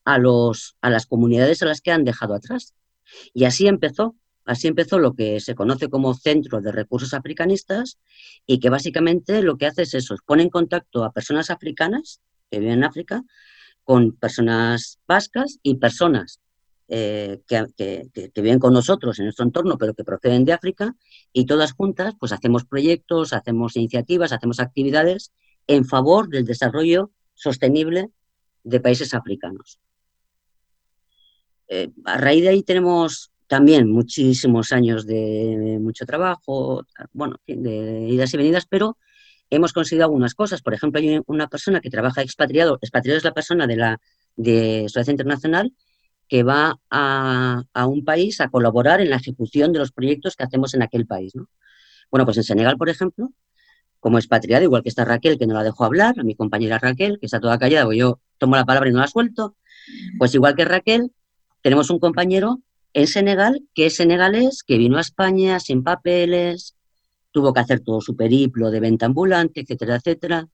[0.06, 2.74] a, los, a las comunidades a las que han dejado atrás.
[3.34, 8.00] Y así empezó, así empezó lo que se conoce como Centro de Recursos Africanistas
[8.46, 12.60] y que básicamente lo que hace es eso, pone en contacto a personas africanas que
[12.60, 13.24] viven en África
[13.84, 16.40] con personas vascas y personas
[16.92, 20.96] eh, que, viven con nosotros en nuestro entorno, pero que proceden de África,
[21.32, 25.32] y todas juntas pues hacemos proyectos, hacemos iniciativas, hacemos actividades
[25.68, 28.10] en favor del desarrollo sostenible
[28.64, 29.80] de países africanos.
[31.68, 38.34] Eh, a raíz de ahí tenemos también muchísimos años de mucho trabajo, bueno, de idas
[38.34, 38.98] y venidas, pero
[39.52, 40.64] hemos conseguido algunas cosas.
[40.64, 44.02] Por ejemplo, hay una persona que trabaja expatriado, expatriado es la persona de la
[44.36, 45.74] de Sociedad Internacional
[46.30, 50.76] que va a, un país a colaborar en la ejecución de los proyectos que hacemos
[50.76, 51.34] en aquel país.
[52.12, 53.34] Bueno, pues en Senegal, por ejemplo,
[54.00, 57.20] como expatriado, igual que está Raquel, que no la dejó hablar, a mi compañera Raquel,
[57.20, 59.58] que está toda callada, pues yo tomo la palabra y no la suelto,
[60.20, 61.12] pues igual que Raquel,
[61.62, 62.62] tenemos un compañero
[62.94, 66.76] en Senegal que es senegalés, que vino a España sin papeles,
[67.32, 70.48] tuvo que hacer todo su periplo de venta ambulante, etcétera, etcétera.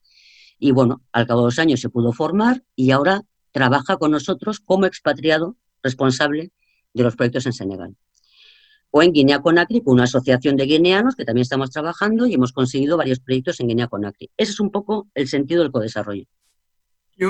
[0.58, 4.60] Y bueno, al cabo de dos años se pudo formar y ahora trabaja con nosotros
[4.60, 6.50] como expatriado responsable
[6.92, 7.96] de los proyectos en Senegal.
[8.90, 12.52] O en Guinea Conakry, con una asociación de guineanos que también estamos trabajando y hemos
[12.52, 14.30] conseguido varios proyectos en Guinea Conakry.
[14.36, 16.24] Ese es un poco el sentido del codesarrollo.
[17.16, 17.28] Yo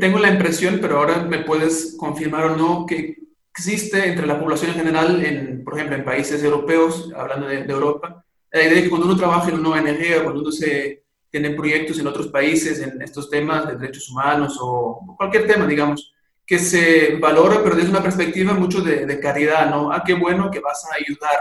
[0.00, 3.16] tengo la impresión, pero ahora me puedes confirmar o no, que
[3.56, 8.24] existe entre la población en general, en, por ejemplo, en países europeos, hablando de, Europa,
[8.52, 11.50] la idea de que cuando uno trabaja en una ONG o cuando uno se tiene
[11.50, 16.13] proyectos en otros países en estos temas de derechos humanos o cualquier tema, digamos,
[16.46, 19.90] que se valora, pero desde una perspectiva mucho de, caridad, ¿no?
[19.90, 21.40] Ah, qué bueno que vas a ayudar.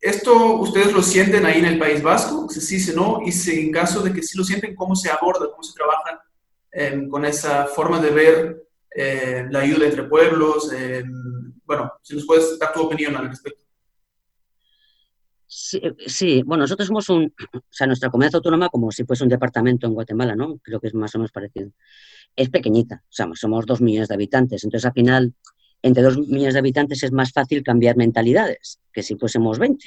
[0.00, 2.48] ¿Esto ustedes lo sienten ahí en el País Vasco?
[2.48, 5.10] Si sí, si no, y si en caso de que sí lo sienten, ¿cómo se
[5.10, 6.22] aborda, cómo se trabaja
[7.10, 10.70] con esa forma de ver eh, la ayuda entre pueblos?
[11.64, 13.65] bueno, si nos puedes dar tu opinión al respecto.
[15.48, 19.86] Sí, bueno, nosotros somos un, o sea, nuestra comunidad autónoma como si fuese un departamento
[19.86, 20.58] en Guatemala, ¿no?
[20.58, 21.70] Creo que es más o menos parecido.
[22.34, 25.34] Es pequeñita, o sea, somos dos millones de habitantes, entonces al final,
[25.82, 29.86] entre dos millones de habitantes es más fácil cambiar mentalidades que si fuésemos 20.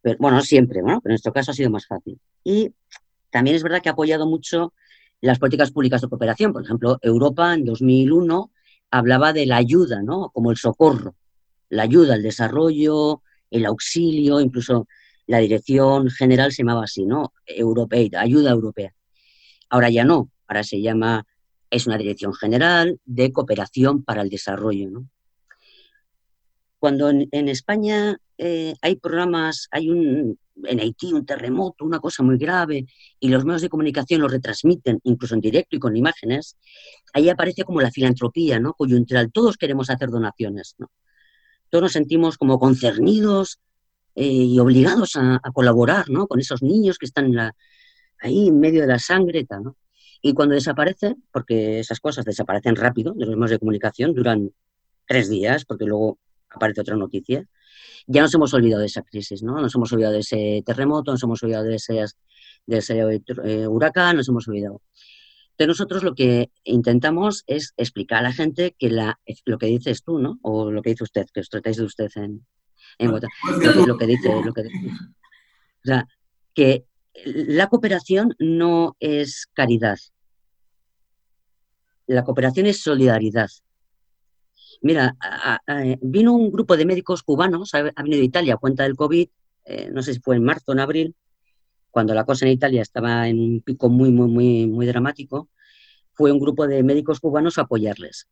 [0.00, 1.00] Pero, bueno, siempre, ¿no?
[1.00, 2.20] pero en nuestro caso ha sido más fácil.
[2.44, 2.72] Y
[3.30, 4.74] también es verdad que ha apoyado mucho
[5.20, 6.52] las políticas públicas de cooperación.
[6.52, 8.52] Por ejemplo, Europa en 2001
[8.90, 10.30] hablaba de la ayuda, ¿no?
[10.30, 11.16] Como el socorro,
[11.68, 14.86] la ayuda, el desarrollo, el auxilio, incluso
[15.26, 17.32] la dirección general se llamaba así, ¿no?
[17.46, 18.94] Europea, ayuda europea.
[19.68, 21.26] Ahora ya no, ahora se llama,
[21.70, 25.08] es una dirección general de cooperación para el desarrollo, ¿no?
[26.78, 32.38] Cuando en, España eh, hay programas, hay un, en Haití un terremoto, una cosa muy
[32.38, 32.86] grave,
[33.18, 36.56] y los medios de comunicación lo retransmiten, incluso en directo y con imágenes,
[37.12, 38.74] ahí aparece como la filantropía, ¿no?
[38.74, 39.30] Coyuntural.
[39.32, 40.90] Todos queremos hacer donaciones, ¿no?
[41.70, 43.60] Todos nos sentimos como concernidos
[44.14, 46.26] eh, y obligados a, colaborar ¿no?
[46.26, 47.34] con esos niños que están
[48.20, 49.46] ahí en medio de la sangre.
[49.50, 49.76] ¿no?
[50.22, 54.50] Y cuando desaparece, porque esas cosas desaparecen rápido de los medios de comunicación, duran
[55.06, 56.18] tres días, porque luego
[56.50, 57.44] aparece otra noticia,
[58.06, 59.60] ya nos hemos olvidado de esa crisis, ¿no?
[59.60, 62.04] Nos hemos olvidado de ese terremoto, nos hemos olvidado de ese,
[62.66, 62.98] de ese
[63.44, 64.80] eh, huracán, nos hemos olvidado.
[65.58, 70.04] Entonces nosotros lo que intentamos es explicar a la gente que la, lo que dices
[70.04, 70.38] tú, ¿no?
[70.42, 72.46] O lo que dice usted, que os tratáis de usted en,
[72.98, 73.18] en lo,
[73.98, 74.78] que dice, lo que dice.
[74.86, 76.06] O sea,
[76.54, 76.84] que
[77.24, 79.98] la cooperación no es caridad.
[82.06, 83.50] La cooperación es solidaridad.
[84.80, 85.16] Mira,
[86.00, 89.28] vino un grupo de médicos cubanos, ha, venido de Italia a cuenta del COVID,
[89.64, 91.16] eh, no sé si fue en marzo o en abril,
[91.90, 95.48] cuando la cosa en Italia estaba en un pico muy, muy, muy, muy dramático,
[96.12, 98.28] fue un grupo de médicos cubanos a apoyarles.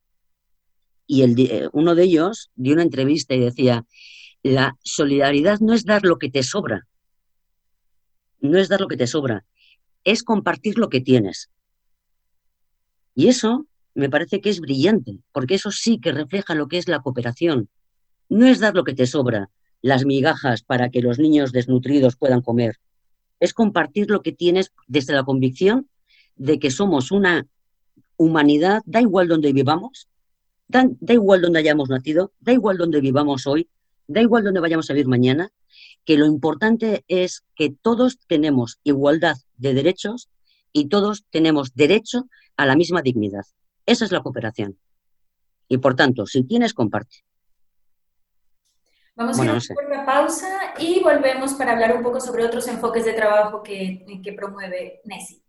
[1.06, 3.86] Y eh, uno de ellos dio una entrevista y decía,
[4.42, 6.86] la solidaridad no es dar lo que te sobra,
[8.40, 9.44] no es dar lo que te sobra,
[10.04, 11.50] es compartir lo que tienes.
[13.14, 16.86] Y eso me parece que es brillante, porque eso sí que refleja lo que es
[16.86, 17.68] la cooperación.
[18.28, 22.42] No es dar lo que te sobra, las migajas para que los niños desnutridos puedan
[22.42, 22.76] comer,
[23.40, 25.88] es compartir lo que tienes desde la convicción
[26.36, 27.46] de que somos una
[28.16, 30.08] humanidad, da igual donde vivamos,
[30.68, 33.68] da, igual donde hayamos nacido, da igual donde vivamos hoy,
[34.06, 35.50] da igual donde vayamos a vivir mañana,
[36.04, 40.28] que lo importante es que todos tenemos igualdad de derechos
[40.72, 43.44] y todos tenemos derecho a la misma dignidad.
[43.84, 44.78] Esa es la cooperación.
[45.68, 47.24] Y por tanto, si tienes, comparte.
[49.16, 53.06] Vamos a ir a una pausa y volvemos para hablar un poco sobre otros enfoques
[53.06, 55.42] de trabajo que, que promueve NESI.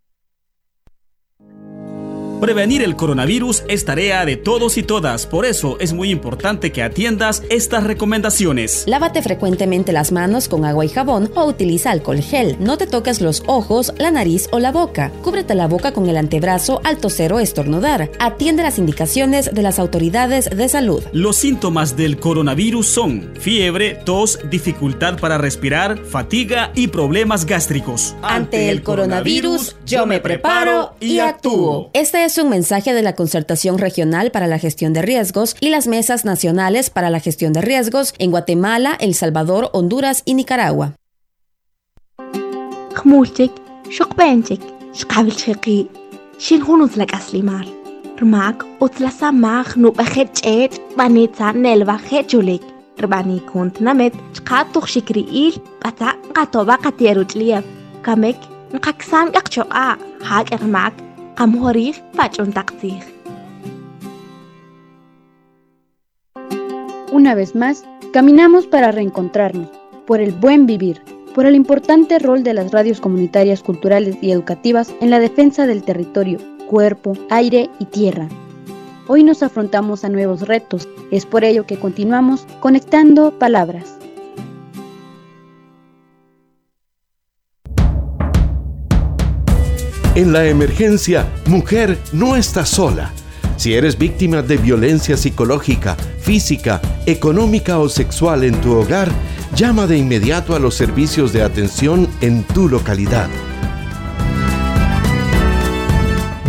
[2.40, 6.84] Prevenir el coronavirus es tarea de todos y todas, por eso es muy importante que
[6.84, 8.84] atiendas estas recomendaciones.
[8.86, 12.56] Lávate frecuentemente las manos con agua y jabón o utiliza alcohol gel.
[12.60, 15.12] No te toques los ojos, la nariz o la boca.
[15.24, 18.12] Cúbrete la boca con el antebrazo al toser o estornudar.
[18.20, 21.04] Atiende las indicaciones de las autoridades de salud.
[21.14, 28.16] Los síntomas del coronavirus son fiebre, tos, dificultad para respirar, fatiga y problemas gástricos.
[28.22, 31.90] Ante el coronavirus, yo me preparo y actúo.
[31.94, 35.87] Este es un mensaje de la Concertación Regional para la Gestión de Riesgos y las
[35.87, 40.95] Mesas Nacionales para la Gestión de Riesgos en Guatemala, El Salvador, Honduras y Nicaragua.
[42.95, 43.51] خمولتك
[43.91, 44.61] شقبانتك
[44.93, 45.87] شقابل شقي
[46.39, 47.67] شين هونوز لك أسليمار
[48.23, 52.63] رماك وتلسا ماخ نوبا خيت جيت بانيتا نلبا خيت جوليك
[53.01, 55.55] رباني كنت نمت شقات تخ شكريئيل
[55.87, 57.63] بتا قطوبا قتيرو جليب
[58.05, 58.37] كامك
[58.75, 61.06] نقاكسان قاقشوقا هاك رماك
[61.37, 63.05] قام هوريخ باجون تقتيخ
[67.13, 67.85] Una vez más,
[68.15, 69.69] caminamos para reencontrarnos,
[70.07, 71.03] por el buen vivir,
[71.35, 75.83] por el importante rol de las radios comunitarias culturales y educativas en la defensa del
[75.83, 76.39] territorio,
[76.69, 78.29] cuerpo, aire y tierra.
[79.09, 83.99] Hoy nos afrontamos a nuevos retos, es por ello que continuamos conectando palabras.
[90.18, 93.14] En la emergencia, mujer no está sola.
[93.56, 99.12] Si eres víctima de violencia psicológica, física, económica o sexual en tu hogar,
[99.56, 103.30] llama de inmediato a los servicios de atención en tu localidad.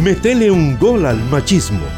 [0.03, 1.98] Metele un gol al machismo.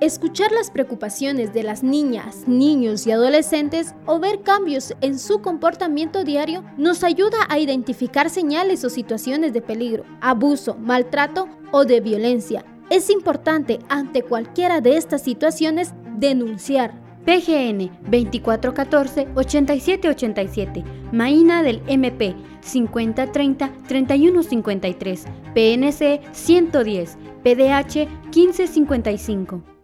[0.00, 6.22] Escuchar las preocupaciones de las niñas, niños y adolescentes o ver cambios en su comportamiento
[6.22, 12.64] diario nos ayuda a identificar señales o situaciones de peligro, abuso, maltrato o de violencia.
[12.90, 16.94] Es importante ante cualquiera de estas situaciones denunciar.
[17.24, 29.77] PGN 2414-8787, Maína del MP 5030-3153, PNC 110, PDH 1555.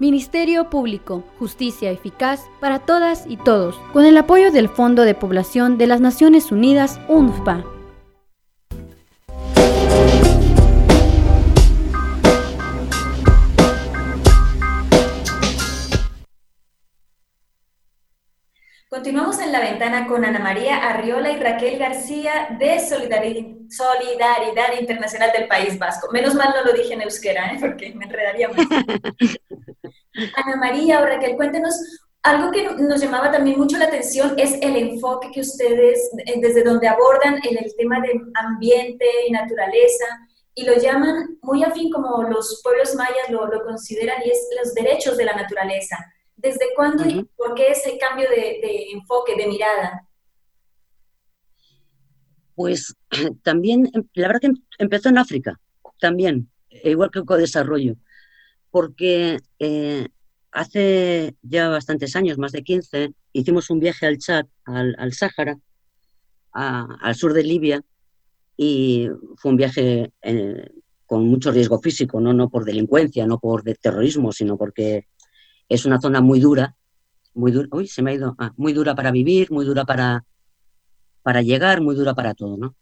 [0.00, 5.76] Ministerio Público, Justicia Eficaz para todas y todos, con el apoyo del Fondo de Población
[5.76, 7.79] de las Naciones Unidas, UNFPA.
[19.00, 25.32] Continuamos en la ventana con Ana María Arriola y Raquel García de Solidari- Solidaridad Internacional
[25.32, 26.08] del País Vasco.
[26.12, 27.56] Menos mal no lo dije en euskera, ¿eh?
[27.58, 28.58] porque me enredaría más.
[30.36, 31.74] Ana María o Raquel, cuéntenos,
[32.22, 36.62] algo que nos llamaba también mucho la atención es el enfoque que ustedes, eh, desde
[36.62, 40.04] donde abordan el, el tema de ambiente y naturaleza,
[40.54, 44.74] y lo llaman muy afín como los pueblos mayas lo, lo consideran, y es los
[44.74, 45.96] derechos de la naturaleza.
[46.42, 50.08] ¿Desde cuándo y por qué ese cambio de, de enfoque, de mirada?
[52.54, 52.94] Pues
[53.42, 55.60] también, em, la verdad que em- empezó en África,
[55.98, 57.96] también, e igual que el co-desarrollo,
[58.70, 60.08] porque eh,
[60.52, 65.58] hace ya bastantes años, más de 15, hicimos un viaje al Chad, al, al Sáhara,
[66.52, 67.82] a- al sur de Libia,
[68.56, 70.70] y fue un viaje eh,
[71.06, 72.32] con mucho riesgo físico, ¿no?
[72.32, 75.06] no por delincuencia, no por de terrorismo, sino porque
[75.70, 76.76] es una zona muy dura,
[77.32, 80.24] muy dura, se me ha ido, ah, muy dura para vivir, muy dura para,
[81.22, 82.74] para llegar, muy dura para todo, ¿no?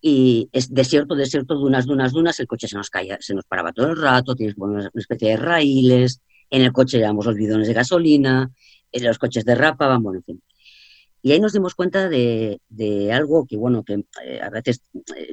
[0.00, 3.72] Y es desierto, desierto, dunas, dunas, dunas, el coche se nos caía, se nos paraba
[3.72, 6.20] todo el rato, tienes una especie de raíles,
[6.50, 8.50] en el coche llevamos los bidones de gasolina,
[8.92, 10.42] en los coches derrapaban, bueno, en fin.
[11.22, 14.82] Y ahí nos dimos cuenta de, de algo que, bueno, que eh, a veces
[15.16, 15.32] eh,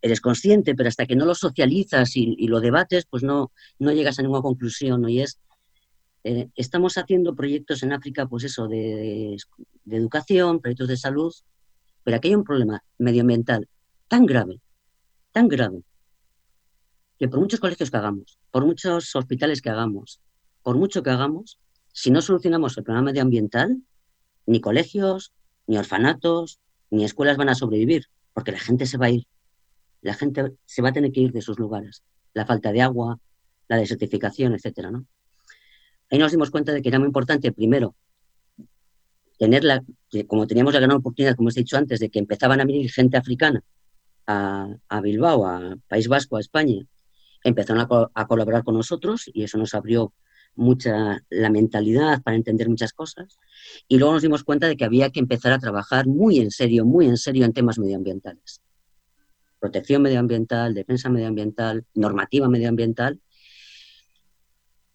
[0.00, 3.90] eres consciente, pero hasta que no lo socializas y, y lo debates, pues no, no
[3.90, 5.08] llegas a ninguna conclusión, ¿no?
[5.08, 5.40] Y es,
[6.24, 9.36] eh, estamos haciendo proyectos en África, pues eso, de,
[9.84, 11.32] de educación, proyectos de salud,
[12.02, 13.68] pero aquí hay un problema medioambiental
[14.08, 14.60] tan grave,
[15.32, 15.82] tan grave,
[17.18, 20.20] que por muchos colegios que hagamos, por muchos hospitales que hagamos,
[20.62, 21.58] por mucho que hagamos,
[21.92, 23.82] si no solucionamos el problema medioambiental,
[24.46, 25.32] ni colegios,
[25.66, 26.58] ni orfanatos,
[26.90, 29.26] ni escuelas van a sobrevivir, porque la gente se va a ir.
[30.02, 32.02] La gente se va a tener que ir de sus lugares.
[32.34, 33.18] La falta de agua,
[33.68, 35.06] la desertificación, etcétera, ¿no?
[36.10, 37.94] Ahí nos dimos cuenta de que era muy importante, primero,
[39.38, 42.18] tener la, que como teníamos la gran oportunidad, como os he dicho antes, de que
[42.18, 43.62] empezaban a venir gente africana
[44.26, 46.86] a, Bilbao, a País Vasco, a España,
[47.42, 50.12] empezaron a colaborar con nosotros y eso nos abrió
[50.56, 53.38] mucha la mentalidad para entender muchas cosas.
[53.88, 56.84] Y luego nos dimos cuenta de que había que empezar a trabajar muy en serio,
[56.84, 58.60] muy en serio en temas medioambientales.
[59.58, 63.20] protección medioambiental, defensa medioambiental, normativa medioambiental.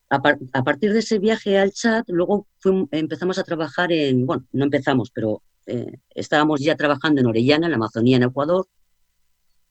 [0.10, 2.48] A, partir de ese viaje al chat, luego
[2.92, 7.72] empezamos a trabajar en, bueno, no empezamos, pero eh, estábamos ya trabajando en Orellana, en
[7.72, 8.68] la Amazonía, en Ecuador,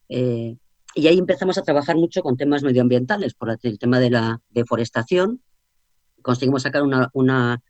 [0.09, 0.57] eh,
[0.95, 5.43] y ahí empezamos a trabajar mucho con temas medioambientales, por el tema de la deforestación.
[6.23, 7.63] Conseguimos sacar una, una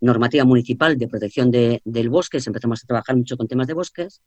[0.00, 4.22] normativa municipal de protección de, del bosque, empezamos a trabajar mucho con temas de bosques.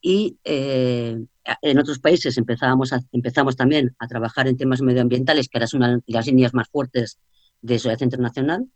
[0.00, 1.18] Y eh,
[1.62, 6.02] en otros países empezábamos empezamos también a trabajar en temas medioambientales, que era una de
[6.06, 7.18] las líneas más fuertes
[7.62, 8.66] de Sociedad Internacional.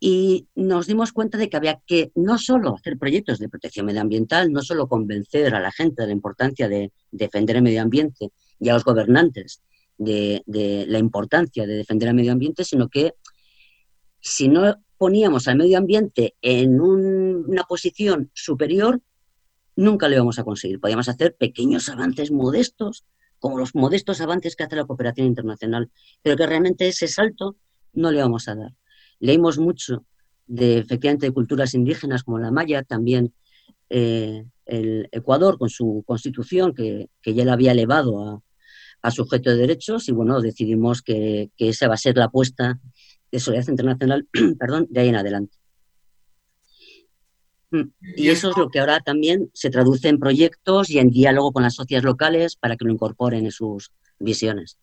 [0.00, 4.52] Y nos dimos cuenta de que había que no solo hacer proyectos de protección medioambiental,
[4.52, 8.68] no solo convencer a la gente de la importancia de defender el medio ambiente y
[8.68, 9.60] a los gobernantes
[9.96, 13.14] de, la importancia de defender el medio ambiente, sino que
[14.20, 19.00] si no poníamos al medio ambiente en una posición superior,
[19.78, 20.80] nunca lo íbamos a conseguir.
[20.80, 23.04] Podíamos hacer pequeños avances modestos,
[23.38, 25.88] como los modestos avances que hace la cooperación internacional,
[26.20, 27.56] pero que realmente ese salto
[27.92, 28.72] no le vamos a dar.
[29.20, 30.04] Leímos mucho
[30.48, 33.32] de, efectivamente, de culturas indígenas como la maya, también
[33.88, 38.42] eh, el Ecuador con su constitución, que, ya la había elevado
[39.00, 42.80] a, sujeto de derechos, y bueno, decidimos que, esa va a ser la apuesta
[43.30, 45.57] de Solidaridad Internacional, perdón, de ahí en adelante.
[47.70, 47.82] Mm,
[48.16, 51.62] y eso es lo que ahora también se traduce en proyectos y en diálogo con
[51.62, 54.78] las sociedades locales para que lo incorporen en sus visiones.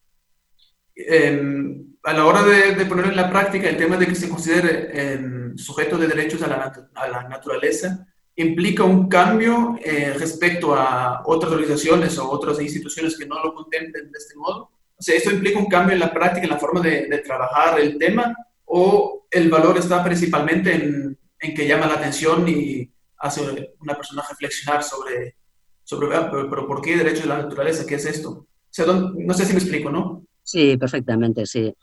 [0.96, 5.14] Em, a la hora de, poner en la práctica el tema de que se considere
[5.14, 8.08] em, sujeto de derechos a la, naturaleza,
[8.38, 14.10] implica un cambio eh, respecto a otras organizaciones o otras instituciones que no lo contemplen
[14.10, 14.72] de este modo.
[14.98, 17.98] O sea, ¿esto implica un cambio en la práctica, en la forma de, trabajar el
[17.98, 18.34] tema?
[18.64, 24.24] ¿O el valor está principalmente en, en, que llama la atención y hace una persona
[24.28, 25.38] reflexionar sobre,
[25.84, 27.86] sobre ah, pero, ¿por qué derechos de la naturaleza?
[27.86, 28.30] ¿Qué es esto?
[28.30, 30.26] O sea, no sé si me explico, ¿no?
[30.44, 31.74] Sí, perfectamente, sí.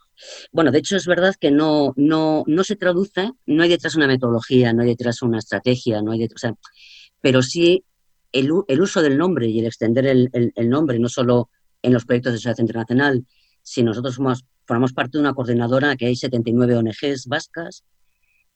[0.52, 4.06] Bueno, de hecho es verdad que no, no, no se traduce, no hay detrás una
[4.06, 6.54] metodología, no hay detrás una estrategia, no hay detrás,
[7.20, 7.84] pero sí
[8.30, 11.50] el, el, uso del nombre y el extender el, el, nombre, no solo
[11.82, 13.26] en los proyectos de sociedad internacional,
[13.62, 17.84] si nosotros somos, formamos parte de una coordinadora que hay 79 ONGs vascas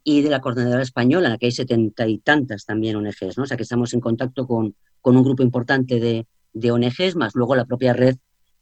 [0.09, 3.43] y de la coordinadora española, en la que hay setenta y tantas también ONGs, ¿no?
[3.43, 7.35] O sea que estamos en contacto con, con un grupo importante de, de ONGs, más
[7.35, 8.17] luego la propia red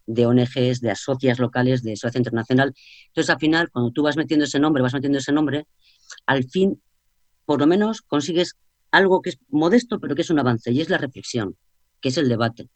[0.07, 2.73] de ONGs, de asocias locales, de Sociedad Internacional.
[3.09, 5.67] Entonces, al final, cuando tú vas metiendo ese nombre, vas metiendo ese nombre,
[6.25, 6.81] al fin,
[7.45, 8.55] por lo menos, consigues
[8.91, 11.59] algo que es modesto, pero que es un avance, y es la reflexión,
[12.01, 12.71] que es el debate,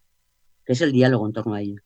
[0.66, 1.80] que es el diálogo en torno a ello.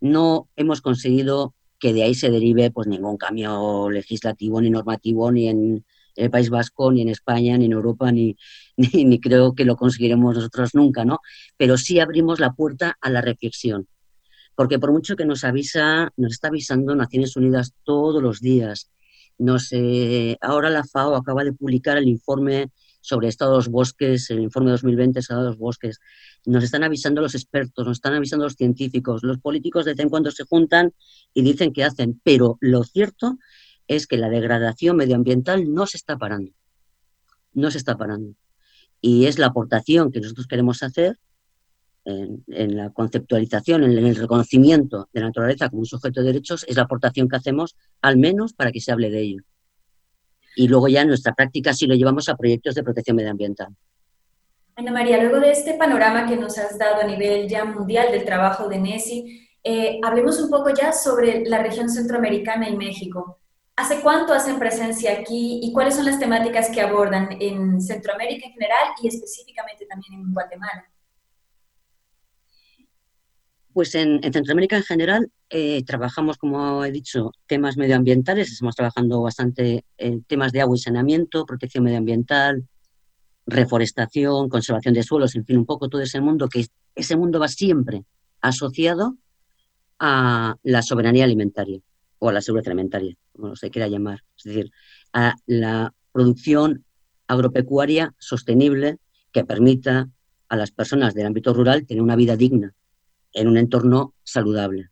[0.00, 5.48] No hemos conseguido que de ahí se derive pues ningún cambio legislativo ni normativo ni
[5.48, 5.84] en
[6.16, 8.36] el País Vasco, ni en España, ni en Europa, ni,
[8.76, 11.20] ni, ni creo que lo conseguiremos nosotros nunca, ¿no?
[11.56, 13.88] Pero sí abrimos la puerta a la reflexión
[14.54, 18.90] porque por mucho que nos avisa, nos está avisando Naciones Unidas todos los días.
[19.38, 24.30] No sé, ahora la FAO acaba de publicar el informe sobre estado de los bosques,
[24.30, 25.98] el informe 2020 estado de los bosques.
[26.46, 30.08] Nos están avisando los expertos, nos están avisando los científicos, los políticos de vez en
[30.08, 30.94] cuando se juntan
[31.34, 33.38] y dicen que hacen, pero lo cierto
[33.88, 36.52] es que la degradación medioambiental no se está parando.
[37.52, 38.34] No se está parando.
[39.00, 41.18] Y es la aportación que nosotros queremos hacer
[42.04, 46.76] en, la conceptualización, en, el reconocimiento de la naturaleza como un sujeto de derechos, es
[46.76, 49.42] la aportación que hacemos, al menos para que se hable de ello.
[50.56, 53.74] Y luego ya en nuestra práctica sí lo llevamos a proyectos de protección medioambiental.
[54.76, 58.24] Ana María, luego de este panorama que nos has dado a nivel ya mundial del
[58.24, 63.40] trabajo de NESI, eh, hablemos un poco ya sobre la región centroamericana y México.
[63.76, 68.52] ¿Hace cuánto hacen presencia aquí y cuáles son las temáticas que abordan en Centroamérica en
[68.52, 70.88] general y específicamente también en Guatemala?
[73.72, 79.84] Pues en, Centroamérica en general eh, trabajamos, como he dicho, temas medioambientales, estamos trabajando bastante
[79.98, 82.68] en temas de agua y saneamiento, protección medioambiental,
[83.44, 86.64] reforestación, conservación de suelos, en fin, un poco todo ese mundo, que
[86.94, 88.04] ese mundo va siempre
[88.40, 89.16] asociado
[89.98, 91.80] a la soberanía alimentaria
[92.18, 94.70] o a la seguridad alimentaria, como se quiera llamar, es decir,
[95.12, 96.84] a la producción
[97.26, 98.98] agropecuaria sostenible
[99.32, 100.08] que permita
[100.48, 102.74] a las personas del ámbito rural tener una vida digna
[103.32, 104.90] en un entorno saludable.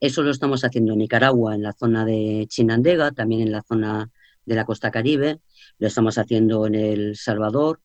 [0.00, 4.10] Eso lo estamos haciendo en Nicaragua, en la zona de Chinandega, también en la zona
[4.44, 5.40] de la costa caribe,
[5.78, 7.80] lo estamos haciendo en El Salvador,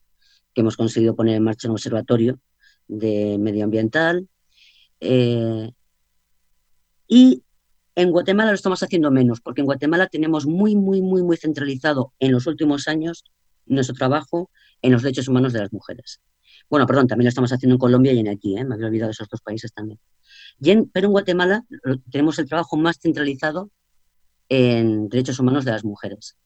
[0.54, 2.40] que hemos conseguido poner en marcha un observatorio
[2.88, 4.28] de medioambiental.
[5.00, 5.72] Eh,
[7.08, 7.44] y
[8.00, 12.14] en Guatemala lo estamos haciendo menos, porque en Guatemala tenemos muy, muy, muy, muy centralizado
[12.20, 13.26] en los últimos años
[13.66, 14.50] nuestro trabajo
[14.82, 16.22] en los derechos humanos de las mujeres
[16.70, 18.64] Bueno, perdón, también lo estamos haciendo en Colombia y en aquí, ¿eh?
[18.64, 20.00] me había olvidado esos dos países también.
[20.94, 21.66] pero en Guatemala
[22.10, 23.70] tenemos el trabajo más centralizado
[24.48, 26.38] en derechos humanos de las mujeres.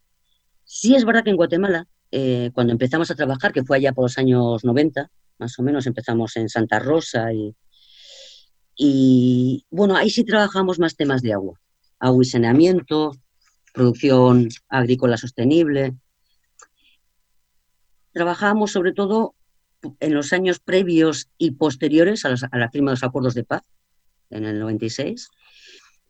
[0.64, 4.06] Sí es verdad que en Guatemala, eh, cuando empezamos a trabajar, que fue allá por
[4.06, 7.56] los años 90, más o menos, empezamos en Santa Rosa y,
[8.76, 11.60] y bueno, ahí sí trabajamos más temas de agua,
[12.00, 13.12] agua y saneamiento,
[13.74, 15.96] producción agrícola sostenible.
[18.14, 19.36] Trabajamos sobre todo
[20.00, 23.64] en los años previos y posteriores a, la firma de los acuerdos de paz,
[24.30, 25.30] en el 96,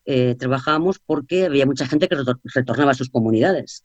[0.06, 2.18] eh, trabajábamos porque había mucha gente que
[2.54, 3.84] retornaba a sus comunidades.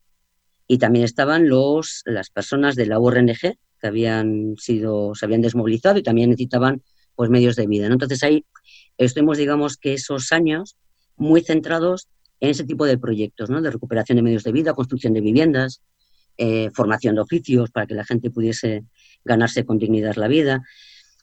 [0.66, 5.98] Y también estaban los, las personas de la ORNG que habían sido, se habían desmovilizado
[5.98, 6.82] y también necesitaban
[7.14, 7.86] pues, medios de vida.
[7.86, 8.44] Entonces ahí
[8.98, 10.76] estuvimos, digamos, que esos años
[11.16, 12.08] muy centrados
[12.40, 13.60] en ese tipo de proyectos, ¿no?
[13.60, 15.82] de recuperación de medios de vida, construcción de viviendas,
[16.36, 18.84] eh, formación de oficios para que la gente pudiese
[19.24, 20.62] ganarse con dignidad la vida.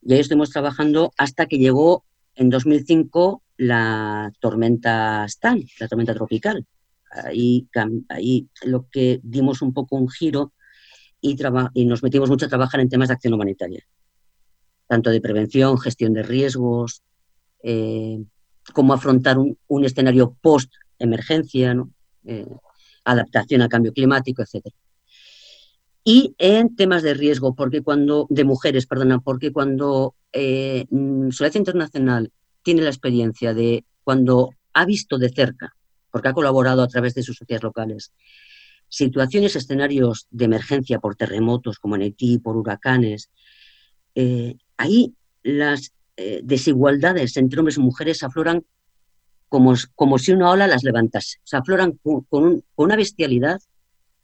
[0.02, 2.04] Y ahí estuvimos trabajando hasta que llegó
[2.36, 6.66] en 2005 la tormenta Stan, la tormenta tropical.
[7.10, 7.68] Ahí,
[8.10, 10.52] ahí lo que dimos un poco un giro
[11.22, 11.38] y,
[11.74, 13.88] y nos metimos mucho a trabajar en temas de acción humanitaria,
[14.88, 17.04] tanto de prevención, gestión de riesgos,
[17.66, 18.24] eh,
[18.74, 21.76] cómo afrontar un, escenario post-emergencia.
[22.26, 22.48] Eh,
[23.04, 24.76] adaptación al cambio climático, etcétera
[26.08, 32.32] y en temas de riesgo, porque cuando, de mujeres, perdona, porque cuando eh, mm, Internacional
[32.62, 35.76] tiene la experiencia de cuando ha visto de cerca,
[36.12, 38.14] porque ha colaborado a través de sus sociedades locales,
[38.88, 43.32] situaciones, escenarios de emergencia por terremotos, como en Haití, por huracanes,
[44.14, 48.64] eh, ahí las eh, desigualdades entre hombres y mujeres afloran
[49.50, 51.40] como, como si una ola las levantase.
[51.52, 52.00] O afloran
[52.30, 53.60] con, una bestialidad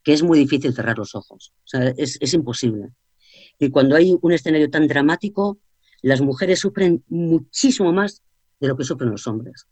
[0.03, 1.53] que es muy difícil cerrar los ojos.
[1.63, 2.89] Sea, es, imposible.
[3.59, 5.59] Y cuando hay un escenario tan dramático,
[6.01, 8.21] las mujeres sufren muchísimo más
[8.59, 9.67] de lo que sufren los hombres.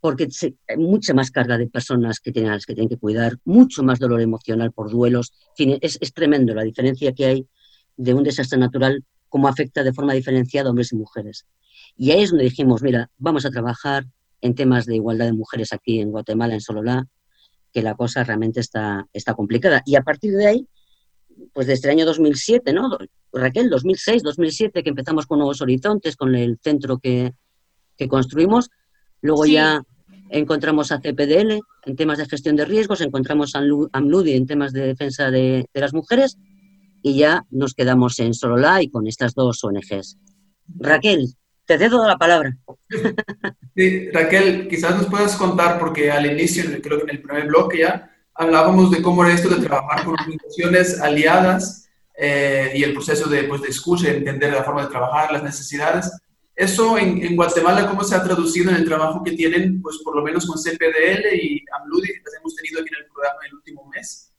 [0.00, 0.28] Porque
[0.68, 3.98] hay mucha más carga de personas que tienen, las que tienen que cuidar, mucho más
[3.98, 5.32] dolor emocional por duelos.
[5.58, 7.46] es, es tremendo la diferencia que hay
[7.96, 11.46] de un desastre natural, cómo afecta de forma diferenciada a hombres y mujeres.
[11.96, 14.04] Y ahí es donde dijimos, mira, vamos a trabajar
[14.42, 17.06] en temas de igualdad de mujeres aquí en Guatemala, en Sololá,
[17.72, 19.82] que la cosa realmente está, está complicada.
[19.86, 20.68] Y a partir de ahí,
[21.52, 22.98] pues desde el año 2007, ¿no?
[23.32, 27.32] Raquel, 2006, 2007, que empezamos con Nuevos Horizontes, con el centro que,
[27.96, 28.70] que construimos,
[29.22, 29.82] luego ya
[30.30, 33.62] encontramos a CPDL en temas de gestión de riesgos, encontramos a
[33.92, 36.38] AMLUDI en temas de defensa de, de las mujeres
[37.02, 40.18] y ya nos quedamos en Solola y con estas dos ONGs.
[40.78, 41.34] Raquel,
[41.66, 42.56] te cedo la palabra.
[43.76, 47.78] Sí, Raquel, quizás nos puedas contar, porque al inicio, creo que en el primer bloque
[47.78, 51.88] ya, hablábamos de cómo era esto de trabajar con organizaciones aliadas
[52.18, 56.10] eh, y el proceso de, pues, de escucha entender la forma de trabajar, las necesidades.
[56.54, 60.22] Eso en, Guatemala, ¿cómo se ha traducido en el trabajo que tienen, pues por lo
[60.22, 63.86] menos con CPDL y AMLUDI, que las hemos tenido aquí en el programa el último
[63.86, 64.29] mes?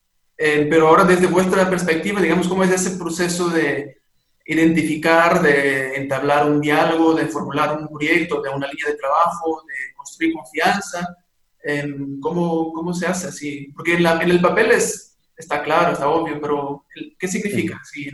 [0.44, 4.02] Eh, pero ahora desde vuestra perspectiva, digamos, ¿cómo es ese proceso de,
[4.46, 9.94] identificar, de entablar un diálogo, de formular un proyecto, de una línea de trabajo, de
[9.96, 11.16] construir confianza.
[11.64, 13.72] Em, ¿cómo, ¿Cómo se hace así?
[13.76, 16.86] Porque en, la, en el papel es, está claro, está obvio, pero
[17.18, 18.10] ¿qué significa así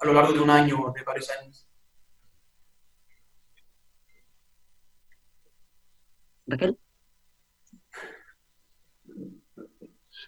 [0.00, 1.66] a lo largo de un año o de varios años?
[6.46, 6.78] Raquel.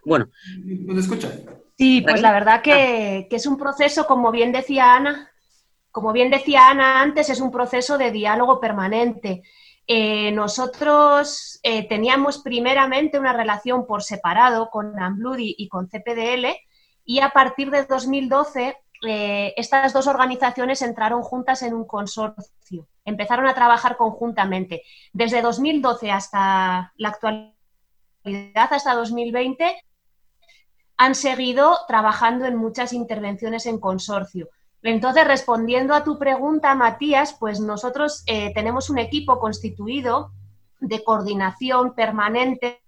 [0.05, 0.29] Bueno.
[0.65, 1.31] ¿Nos escucha?
[1.77, 5.31] Sí, pues la verdad que, que, es un proceso, como bien decía Ana,
[5.91, 9.43] como bien decía Ana antes, es un proceso de diálogo permanente.
[9.87, 16.47] Eh, nosotros eh, teníamos primeramente una relación por separado con Ambludi y con CPDL
[17.05, 23.49] y a partir de 2012 eh, estas dos organizaciones entraron juntas en un consorcio, empezaron
[23.49, 24.83] a trabajar conjuntamente.
[25.13, 27.53] Desde 2012 hasta la actualidad,
[28.73, 29.75] hasta 2020,
[31.01, 34.51] han seguido trabajando en muchas intervenciones en consorcio.
[34.83, 40.31] Entonces, respondiendo a tu pregunta, Matías, pues nosotros eh, tenemos un equipo constituido
[40.79, 42.83] de coordinación permanente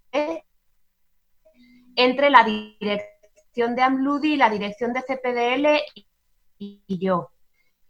[1.97, 5.81] entre la dirección de AMLUDI, la dirección de CPDL
[6.59, 7.31] y, yo.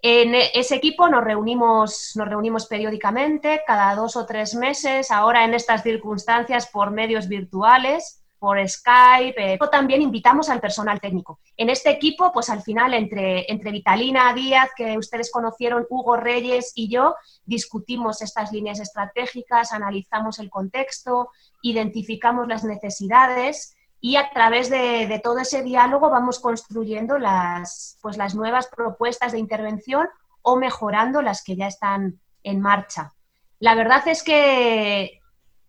[0.03, 5.55] En ese equipo nos reunimos, nos reunimos periódicamente, cada dos o tres meses, ahora en
[5.55, 9.55] estas circunstancias por medios virtuales por Skype.
[9.55, 11.39] Eh, también invitamos al personal técnico.
[11.57, 16.73] En este equipo, pues al final, entre, entre Vitalina Díaz, que ustedes conocieron, Hugo Reyes
[16.75, 17.15] y yo,
[17.45, 21.31] discutimos estas líneas estratégicas, analizamos el contexto,
[21.63, 28.17] identificamos las necesidades y a través de, de, todo ese diálogo vamos construyendo las, pues,
[28.17, 30.09] las nuevas propuestas de intervención
[30.43, 33.13] o mejorando las que ya están en marcha.
[33.61, 35.22] La verdad es que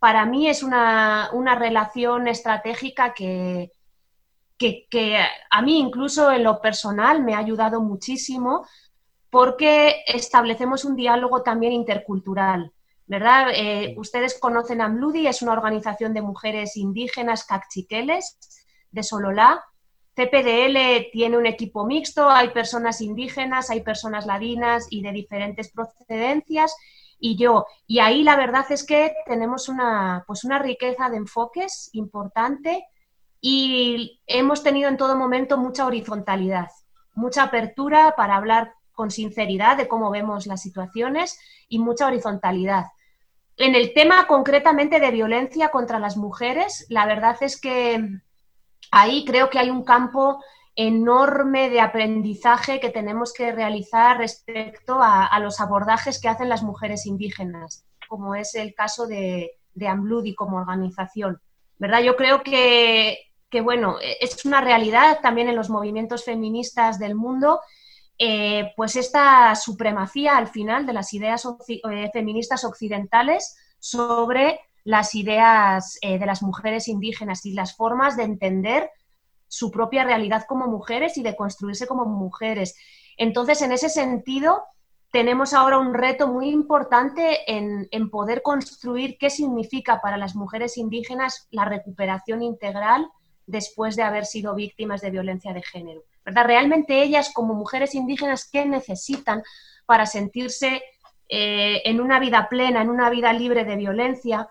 [0.04, 3.72] para mí es una, relación estratégica que,
[4.58, 8.66] que, a mí incluso en lo personal me ha ayudado muchísimo
[9.30, 12.70] porque establecemos un diálogo también intercultural.
[13.06, 13.46] ¿Verdad?
[13.54, 18.36] Eh, ustedes conocen a Amludi, es una organización de mujeres indígenas cachiqueles
[18.90, 19.64] de Sololá.
[20.16, 26.76] CPDL tiene un equipo mixto, hay personas indígenas, hay personas ladinas y de diferentes procedencias
[27.18, 27.66] y yo.
[27.86, 32.86] Y ahí la verdad es que tenemos una, pues una riqueza de enfoques importante
[33.40, 36.68] y hemos tenido en todo momento mucha horizontalidad,
[37.14, 41.38] mucha apertura para hablar con sinceridad de cómo vemos las situaciones
[41.68, 42.86] y mucha horizontalidad.
[43.56, 48.08] En el tema concretamente de violencia contra las mujeres, la verdad es que
[48.90, 50.42] ahí creo que hay un campo
[50.76, 57.06] enorme de aprendizaje que tenemos que realizar respecto a, los abordajes que hacen las mujeres
[57.06, 61.40] indígenas, como es el caso de, de Ambludi como organización.
[61.78, 62.00] ¿verdad?
[62.02, 63.18] Yo creo que,
[63.62, 67.60] bueno, es una realidad también en los movimientos feministas del mundo,
[68.18, 75.98] eh, pues esta supremacía al final de las ideas eh, feministas occidentales sobre las ideas
[76.00, 78.90] eh, de las mujeres indígenas y las formas de entender
[79.54, 82.74] su propia realidad como mujeres y de construirse como mujeres.
[83.16, 84.64] Entonces, en ese sentido,
[85.12, 91.46] tenemos ahora un reto muy importante en, poder construir qué significa para las mujeres indígenas
[91.52, 93.08] la recuperación integral
[93.46, 96.02] después de haber sido víctimas de violencia de género.
[96.24, 96.46] ¿verdad?
[96.46, 99.44] Realmente ellas como mujeres indígenas, ¿qué necesitan
[99.86, 100.82] para sentirse
[101.28, 104.48] eh, en una vida plena, en una vida libre de violencia?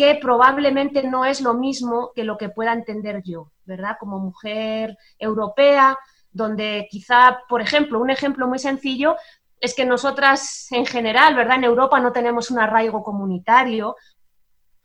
[0.00, 3.98] Que probablemente no es lo mismo que lo que pueda entender yo, ¿verdad?
[4.00, 5.98] Como mujer europea,
[6.32, 9.16] donde quizá, por ejemplo, un ejemplo muy sencillo
[9.60, 11.58] es que nosotras en general, ¿verdad?
[11.58, 13.94] En Europa no tenemos un arraigo comunitario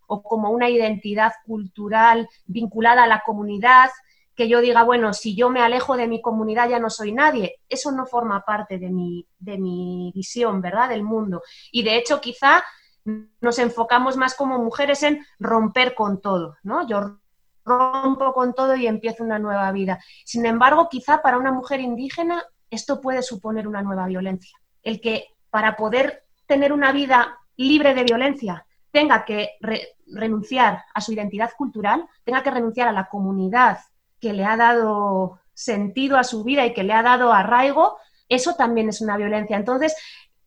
[0.06, 3.92] o como una identidad cultural vinculada a la comunidad,
[4.36, 7.62] que yo diga, bueno, si yo me alejo de mi comunidad ya no soy nadie.
[7.70, 10.90] Eso no forma parte de mi, de mi visión, ¿verdad?
[10.90, 11.42] Del mundo.
[11.72, 12.66] Y de hecho, quizá
[13.06, 16.88] nos enfocamos más como mujeres en romper con todo, ¿no?
[16.88, 17.20] Yo
[17.64, 20.00] rompo con todo y empiezo una nueva vida.
[20.24, 24.58] Sin embargo, quizá para una mujer indígena esto puede suponer una nueva violencia.
[24.84, 29.52] El que para poder tener una vida libre de violencia tenga que
[30.08, 33.80] renunciar a su identidad cultural, tenga que renunciar a la comunidad
[34.20, 37.98] que le ha dado sentido a su vida y que le ha dado arraigo,
[38.30, 39.58] eso también es una violencia.
[39.58, 39.96] Entonces,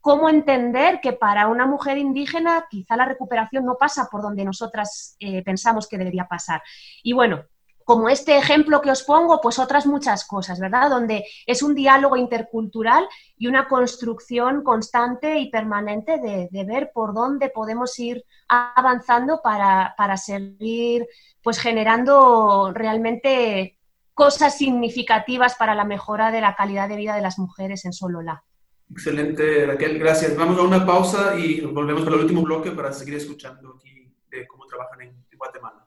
[0.09, 5.15] cómo entender que para una mujer indígena quizá la recuperación no pasa por donde nosotras
[5.21, 6.63] eh, pensamos que debería pasar.
[7.03, 7.45] Y bueno,
[7.85, 10.89] como este ejemplo que os pongo, pues otras muchas cosas, ¿verdad?
[10.89, 13.07] Donde es un diálogo intercultural
[13.37, 20.17] y una construcción constante y permanente de, ver por dónde podemos ir avanzando para, para
[20.17, 21.07] seguir
[21.43, 23.77] pues generando realmente
[24.15, 28.43] cosas significativas para la mejora de la calidad de vida de las mujeres en Solola.
[28.91, 30.37] Excelente, Raquel, gracias.
[30.37, 34.47] Vamos a una pausa y volvemos para el último bloque para seguir escuchando aquí de
[34.47, 35.87] cómo trabajan en, Guatemala.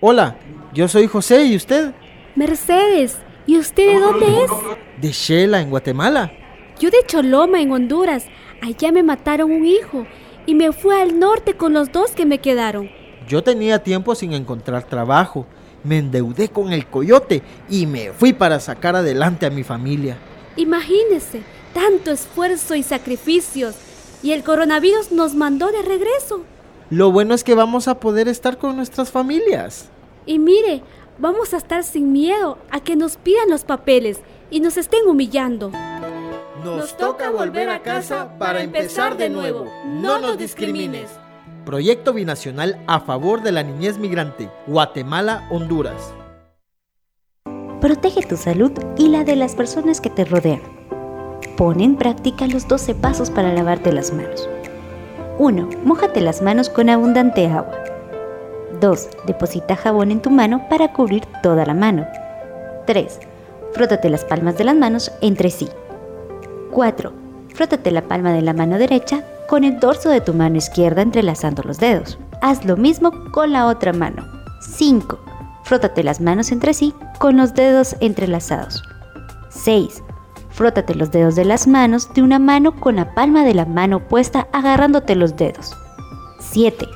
[0.00, 0.38] Hola,
[0.72, 1.92] yo soy José y usted.
[2.36, 4.50] Mercedes, ¿y usted de dónde es?
[5.00, 6.32] De Shela, en Guatemala.
[6.78, 8.26] Yo de Choloma, en Honduras.
[8.62, 10.06] Allá me mataron un hijo
[10.46, 12.88] y me fui al norte con los dos que me quedaron.
[13.26, 15.46] Yo tenía tiempo sin encontrar trabajo
[15.84, 20.18] me endeudé con el coyote y me fui para sacar adelante a mi familia.
[20.56, 23.74] Imagínese, tanto esfuerzo y sacrificios,
[24.22, 26.42] y el coronavirus nos mandó de regreso.
[26.90, 29.88] Lo bueno es que vamos a poder estar con nuestras familias.
[30.26, 30.82] Y mire,
[31.18, 34.20] vamos a estar sin miedo a que nos pidan los papeles
[34.50, 35.70] y nos estén humillando.
[36.64, 39.66] Nos, toca volver a casa para empezar de nuevo.
[39.86, 41.08] No nos discrimines.
[41.68, 46.14] Proyecto Binacional a favor de la niñez migrante, Guatemala, Honduras.
[47.82, 50.62] Protege tu salud y la de las personas que te rodean.
[51.58, 54.48] Pon en práctica los 12 pasos para lavarte las manos.
[55.38, 55.68] 1.
[55.84, 57.78] Mójate las manos con abundante agua.
[58.80, 59.08] 2.
[59.26, 62.06] Deposita jabón en tu mano para cubrir toda la mano.
[62.86, 63.20] 3.
[63.74, 65.68] Frótate las palmas de las manos entre sí.
[66.70, 67.12] 4.
[67.52, 71.62] Frótate la palma de la mano derecha con el dorso de tu mano izquierda entrelazando
[71.62, 72.18] los dedos.
[72.42, 74.24] Haz lo mismo con la otra mano.
[74.60, 75.18] 5.
[75.64, 78.82] Frótate las manos entre sí con los dedos entrelazados.
[79.48, 80.02] 6.
[80.50, 83.96] Frótate los dedos de las manos de una mano con la palma de la mano
[83.96, 85.74] opuesta agarrándote los dedos.
[86.40, 86.86] 7.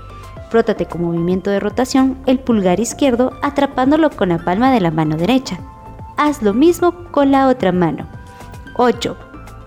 [0.50, 5.16] Frótate con movimiento de rotación el pulgar izquierdo atrapándolo con la palma de la mano
[5.16, 5.59] derecha.
[6.18, 8.07] Haz lo mismo con la otra mano.
[8.76, 9.16] 8.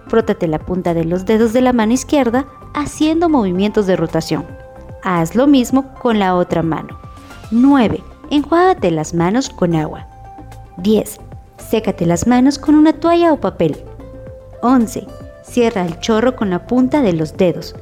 [0.07, 2.45] Frótate la punta de los dedos de la mano izquierda
[2.75, 4.45] haciendo movimientos de rotación.
[5.01, 6.99] Haz lo mismo con la otra mano.
[7.51, 8.03] 9.
[8.29, 10.07] Enjuágate las manos con agua.
[10.77, 11.19] 10.
[11.57, 13.77] Sécate las manos con una toalla o papel.
[14.61, 15.07] 11.
[15.43, 17.75] Cierra el chorro con la punta de los dedos.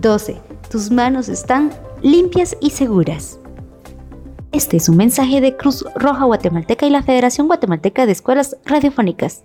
[0.00, 0.40] 12.
[0.70, 1.70] Tus manos están
[2.02, 3.38] limpias y seguras.
[4.52, 9.44] Este es un mensaje de Cruz Roja Guatemalteca y la Federación Guatemalteca de Escuelas Radiofónicas.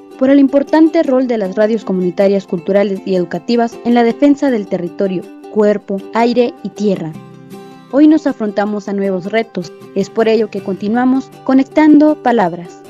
[0.21, 4.67] por el importante rol de las radios comunitarias culturales y educativas en la defensa del
[4.67, 7.11] territorio, cuerpo, aire y tierra.
[7.89, 12.83] Hoy nos afrontamos a nuevos retos, es por ello que continuamos conectando palabras.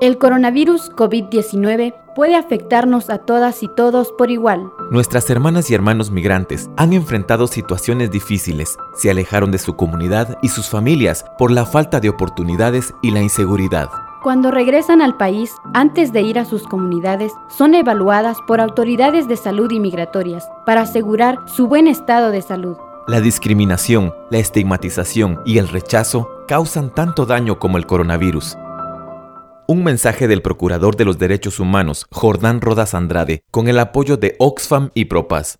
[0.00, 4.70] El coronavirus COVID-19 puede afectarnos a todas y todos por igual.
[4.90, 10.48] Nuestras hermanas y hermanos migrantes han enfrentado situaciones difíciles, se alejaron de su comunidad y
[10.48, 13.88] sus familias por la falta de oportunidades y la inseguridad.
[14.20, 19.36] Cuando regresan al país, antes de ir a sus comunidades, son evaluadas por autoridades de
[19.36, 22.76] salud y migratorias para asegurar su buen estado de salud.
[23.06, 28.56] La discriminación, la estigmatización y el rechazo causan tanto daño como el coronavirus.
[29.72, 34.34] Un mensaje del Procurador de los Derechos Humanos, Jordán Rodas Andrade, con el apoyo de
[34.40, 35.58] Oxfam y Propaz.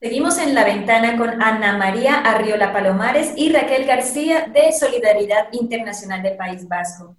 [0.00, 6.24] Seguimos en la ventana con Ana María Arriola Palomares y Raquel García de Solidaridad Internacional
[6.24, 7.16] del País Vasco.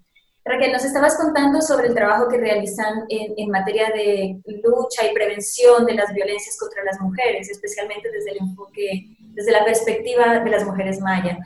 [0.47, 5.13] Raquel, nos estabas contando sobre el trabajo que realizan en, en, materia de lucha y
[5.13, 10.49] prevención de las violencias contra las mujeres, especialmente desde el enfoque, desde la perspectiva de
[10.51, 11.39] las mujeres maya.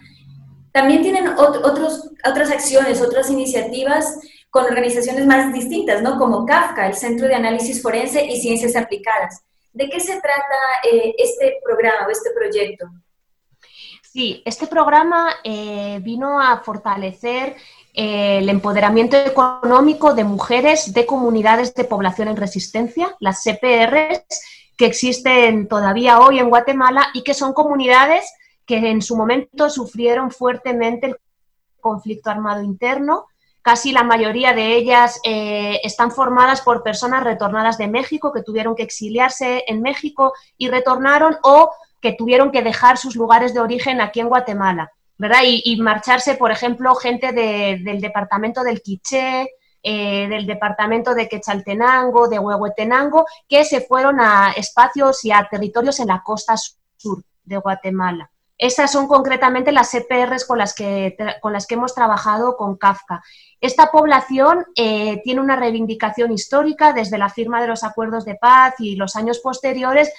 [0.74, 4.20] También tienen ot otros, otras acciones, otras iniciativas
[4.50, 6.18] con organizaciones más distintas, ¿no?
[6.18, 9.44] Como CAFCA, el Centro de Análisis Forense y Ciencias Aplicadas.
[9.72, 10.58] ¿De qué se trata
[10.92, 12.86] eh, este programa o este proyecto?
[14.12, 17.56] Sí, este programa eh, vino a fortalecer
[17.94, 24.24] el empoderamiento económico de mujeres de comunidades de población en resistencia, las CPRs,
[24.78, 28.32] que existen todavía hoy en Guatemala y que son comunidades
[28.66, 31.18] que en su momento sufrieron fuertemente el
[31.82, 33.26] conflicto armado interno.
[33.62, 38.76] Casi la mayoría de ellas eh, están formadas por personas retornadas de México que tuvieron
[38.76, 44.00] que exiliarse en México y retornaron o que tuvieron que dejar sus lugares de origen
[44.00, 44.92] aquí en Guatemala.
[45.20, 45.42] ¿Verdad?
[45.44, 49.50] Y, marcharse, por ejemplo, gente de, del departamento del Quiché,
[49.84, 56.00] eh, del departamento de Quechaltenango, de Huehuetenango, que se fueron a espacios y a territorios
[56.00, 58.32] en la costa sur de Guatemala.
[58.58, 63.22] Esas son concretamente las CPRs con las que, con las que hemos trabajado con Kafka.
[63.60, 68.76] Esta población eh, tiene una reivindicación histórica desde la firma de los acuerdos de paz
[68.80, 70.14] y los años posteriores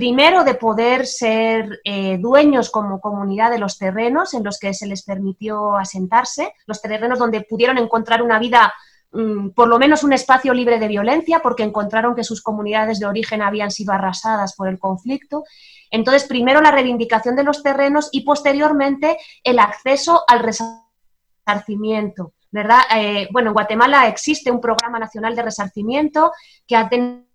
[0.00, 4.86] primero de poder ser eh, dueños como comunidad de los terrenos en los que se
[4.86, 8.72] les permitió asentarse, los terrenos donde pudieron encontrar una vida,
[9.12, 13.04] mmm, por lo menos un espacio libre de violencia, porque encontraron que sus comunidades de
[13.04, 15.44] origen habían sido arrasadas por el conflicto.
[15.90, 22.32] Entonces, primero la reivindicación de los terrenos y posteriormente el acceso al resarcimiento.
[22.50, 22.80] ¿verdad?
[22.96, 26.32] Eh, bueno, en Guatemala existe un programa nacional de resarcimiento
[26.66, 27.29] que ha tenido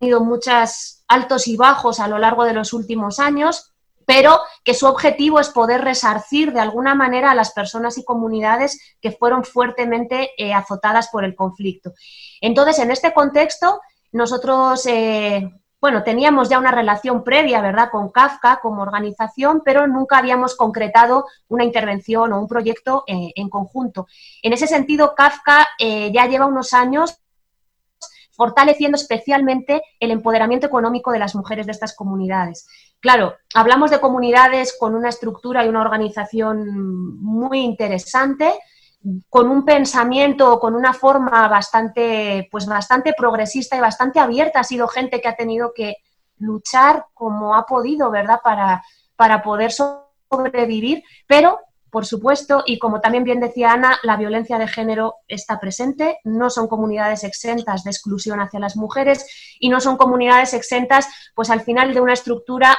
[0.00, 3.74] muchos altos y bajos a lo largo de los últimos años,
[4.06, 8.96] pero que su objetivo es poder resarcir de alguna manera a las personas y comunidades
[9.00, 11.92] que fueron fuertemente eh, azotadas por el conflicto.
[12.40, 13.80] Entonces, en este contexto,
[14.12, 20.18] nosotros, eh, bueno, teníamos ya una relación previa, ¿verdad?, con Kafka como organización, pero nunca
[20.18, 24.06] habíamos concretado una intervención o un proyecto eh, en conjunto.
[24.42, 27.23] En ese sentido, Kafka ya lleva unos años
[28.34, 32.66] fortaleciendo especialmente el empoderamiento económico de las mujeres de estas comunidades.
[33.00, 38.52] Claro, hablamos de comunidades con una estructura y una organización muy interesante,
[39.28, 44.60] con un pensamiento, con una forma bastante, pues bastante progresista y bastante abierta.
[44.60, 45.96] Ha sido gente que ha tenido que
[46.38, 48.82] luchar como ha podido, ¿verdad?, para,
[49.16, 51.60] para poder sobrevivir, pero
[51.94, 56.50] por supuesto, y como también bien decía Ana, la violencia de género está presente, no
[56.50, 59.24] son comunidades exentas de exclusión hacia las mujeres
[59.60, 62.76] y no son comunidades exentas, pues al final, de una estructura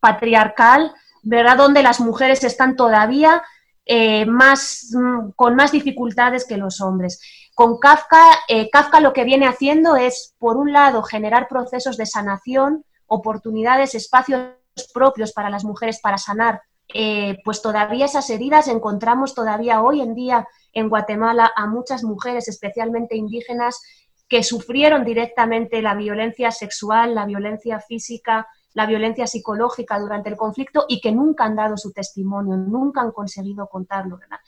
[0.00, 1.58] patriarcal, ¿verdad?
[1.58, 3.42] Donde las mujeres están todavía
[3.84, 7.20] eh, más, mm, con más dificultades que los hombres.
[7.54, 12.06] Con Kafka, eh, Kafka lo que viene haciendo es, por un lado, generar procesos de
[12.06, 14.48] sanación, oportunidades, espacios
[14.94, 16.62] propios para las mujeres para sanar
[16.94, 22.48] eh, pues todavía esas heridas encontramos todavía hoy en día en Guatemala a muchas mujeres,
[22.48, 23.80] especialmente indígenas,
[24.28, 30.84] que sufrieron directamente la violencia sexual, la violencia física, la violencia psicológica durante el conflicto
[30.88, 34.38] y que nunca han dado su testimonio, nunca han conseguido contarlo, ¿verdad?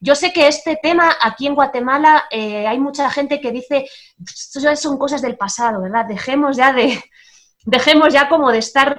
[0.00, 3.86] Yo sé que este tema aquí en Guatemala eh, hay mucha gente que dice,
[4.76, 6.06] son cosas del pasado, ¿verdad?
[6.06, 6.98] Dejemos ya de,
[7.64, 8.98] dejemos ya como de estar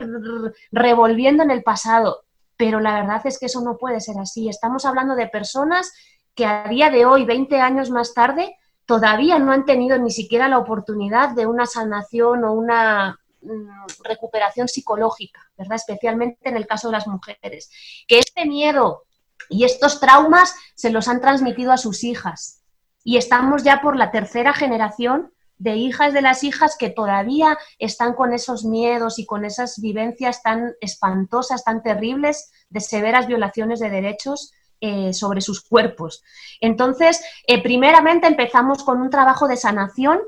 [0.72, 2.24] revolviendo en el pasado
[2.60, 4.50] pero la verdad es que eso no puede ser así.
[4.50, 5.94] Estamos hablando de personas
[6.36, 10.50] que a día de hoy, 20 años más tarde, todavía no han tenido ni siquiera
[10.50, 15.78] la oportunidad de una sanación o una mm, recuperación psicológica, ¿verdad?
[15.78, 17.72] Especialmente en el caso de las mujeres.
[18.10, 19.04] Que este miedo
[19.48, 22.62] y estos traumas se los han transmitido a sus hijas.
[23.06, 28.14] Y estamos ya por la tercera generación de hijas de las hijas que todavía están
[28.14, 33.90] con esos miedos y con esas vivencias tan espantosas, tan terribles de severas violaciones de
[33.90, 36.24] derechos eh, sobre sus cuerpos.
[36.62, 40.20] Entonces, eh, primeramente empezamos con un trabajo de sanación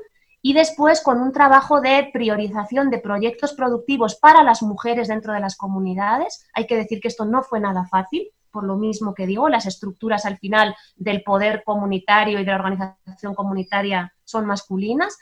[0.42, 5.40] y después con un trabajo de priorización de proyectos productivos para las mujeres dentro de
[5.40, 6.44] las comunidades.
[6.52, 9.64] Hay que decir que esto no fue nada fácil, por lo mismo que digo, las
[9.64, 15.16] estructuras al final del poder comunitario y de la organización comunitaria son masculinas.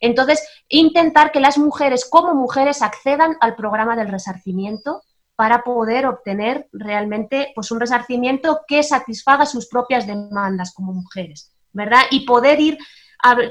[0.00, 5.02] Entonces, intentar que las mujeres como mujeres accedan al programa del resarcimiento
[5.36, 12.02] para poder obtener realmente pues, un resarcimiento que satisfaga sus propias demandas como mujeres, ¿verdad?
[12.10, 12.78] Y poder ir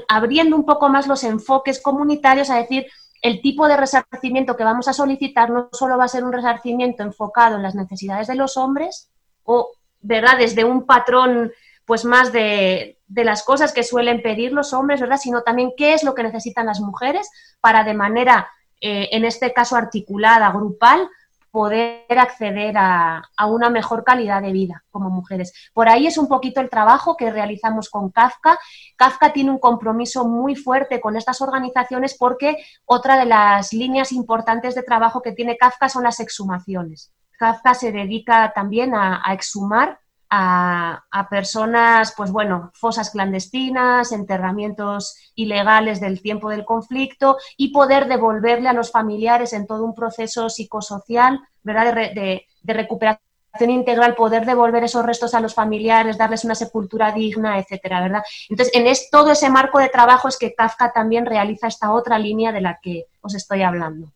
[0.08, 2.86] abriendo un poco más los enfoques comunitarios a decir,
[3.20, 7.02] el tipo de resarcimiento que vamos a solicitar no solo va a ser un resarcimiento
[7.02, 9.10] enfocado en las necesidades de los hombres,
[9.42, 11.50] o, ¿verdad?, desde un patrón
[11.86, 16.02] pues más de, las cosas que suelen pedir los hombres, ¿verdad?, sino también qué es
[16.02, 18.48] lo que necesitan las mujeres para de manera,
[18.80, 21.08] eh, en este caso articulada, grupal,
[21.52, 25.52] poder acceder a, a, una mejor calidad de vida como mujeres.
[25.72, 28.58] Por ahí es un poquito el trabajo que realizamos con Kafka.
[28.96, 32.56] Kafka tiene un compromiso muy fuerte con estas organizaciones porque
[32.86, 37.12] otra de las líneas importantes de trabajo que tiene Kafka son las exhumaciones.
[37.38, 39.98] Kafka se dedica también a, exhumar
[40.36, 48.68] a, personas, pues bueno, fosas clandestinas, enterramientos ilegales del tiempo del conflicto y poder devolverle
[48.68, 51.94] a los familiares en todo un proceso psicosocial, ¿verdad?
[51.94, 58.00] De, recuperación integral, poder devolver esos restos a los familiares, darles una sepultura digna, etcétera,
[58.00, 58.22] ¿verdad?
[58.48, 62.50] Entonces, en todo ese marco de trabajo es que Kafka también realiza esta otra línea
[62.52, 64.08] de la que os estoy hablando.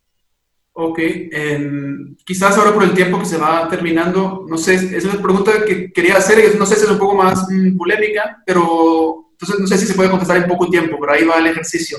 [0.80, 1.00] Ok,
[2.24, 5.92] quizás ahora por el tiempo que se va terminando, no sé, es una pregunta que
[5.92, 9.76] quería hacer, no sé si es un poco más mm, polémica, pero entonces no sé
[9.76, 11.98] si se puede contestar en poco tiempo, pero ahí va el ejercicio.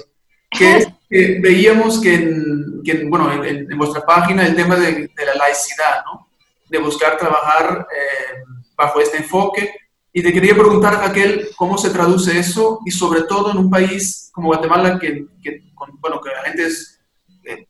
[0.49, 6.29] Que que veíamos que, en, bueno, en, vuestra página el tema de, la laicidad, ¿no?
[6.69, 8.43] De buscar trabajar eh,
[8.77, 9.73] bajo este enfoque.
[10.13, 14.29] Y te quería preguntar, aquel cómo se traduce eso y sobre todo en un país
[14.31, 15.63] como Guatemala, que, que
[15.99, 16.98] bueno, que la gente es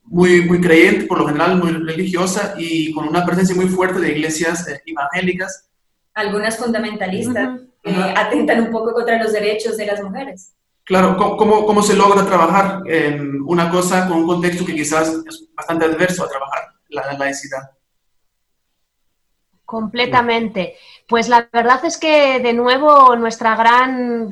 [0.04, 4.12] muy, muy creyente, por lo general muy religiosa y con una presencia muy fuerte de
[4.12, 5.68] iglesias eh, evangélicas.
[6.14, 7.60] Algunas fundamentalistas
[8.16, 10.52] atentan un poco contra los derechos de las mujeres.
[10.84, 12.82] Claro, ¿cómo, cómo se logra trabajar
[13.46, 17.70] una cosa con un contexto que quizás es bastante adverso a trabajar la laicidad?
[19.64, 20.74] Completamente.
[21.06, 24.30] Pues la verdad es que de nuevo nuestra gran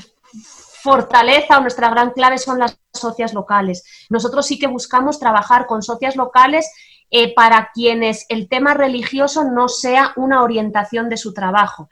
[0.82, 3.84] fortaleza o nuestra gran clave son las socias locales.
[4.10, 6.70] Nosotros sí que buscamos trabajar con socias locales
[7.10, 11.88] eh, para quienes el tema religioso no sea una orientación de su trabajo,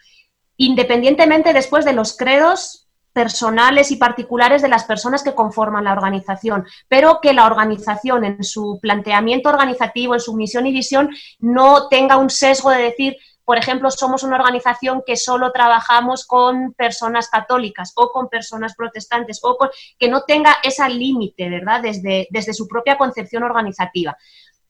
[0.57, 6.67] independientemente después de los credos personales y particulares de las personas que conforman la organización,
[6.87, 11.09] pero que la organización en su planteamiento organizativo, en su misión y visión,
[11.39, 13.17] no tenga un sesgo de decir
[13.47, 19.39] por ejemplo, somos una organización que solo trabajamos con personas católicas o con personas protestantes
[19.45, 21.81] o con, que no tenga ese límite, ¿verdad?
[21.81, 24.17] Desde, desde su propia concepción organizativa.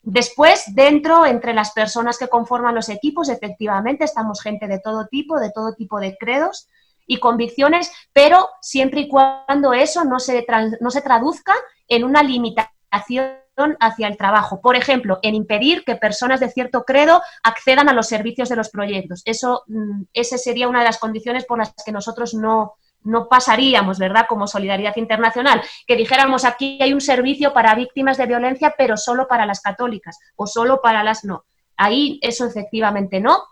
[0.02, 5.40] Después, dentro, entre las personas que conforman los equipos, efectivamente, estamos gente de todo tipo,
[5.40, 6.68] de todo tipo de credos
[7.06, 10.46] y convicciones, pero siempre y cuando eso no se,
[10.80, 11.54] no se traduzca
[11.88, 13.45] en una limitación
[13.80, 14.60] hacia el trabajo.
[14.60, 18.70] Por ejemplo, en impedir que personas de cierto credo accedan a los servicios de los
[18.70, 19.22] proyectos.
[19.24, 23.98] Eso, mm, esa sería una de las condiciones por las que nosotros no, no pasaríamos,
[23.98, 24.26] ¿verdad?
[24.28, 29.26] Como solidaridad internacional, que dijéramos aquí hay un servicio para víctimas de violencia, pero solo
[29.28, 31.44] para las católicas o solo para las no.
[31.76, 33.42] Ahí eso efectivamente no,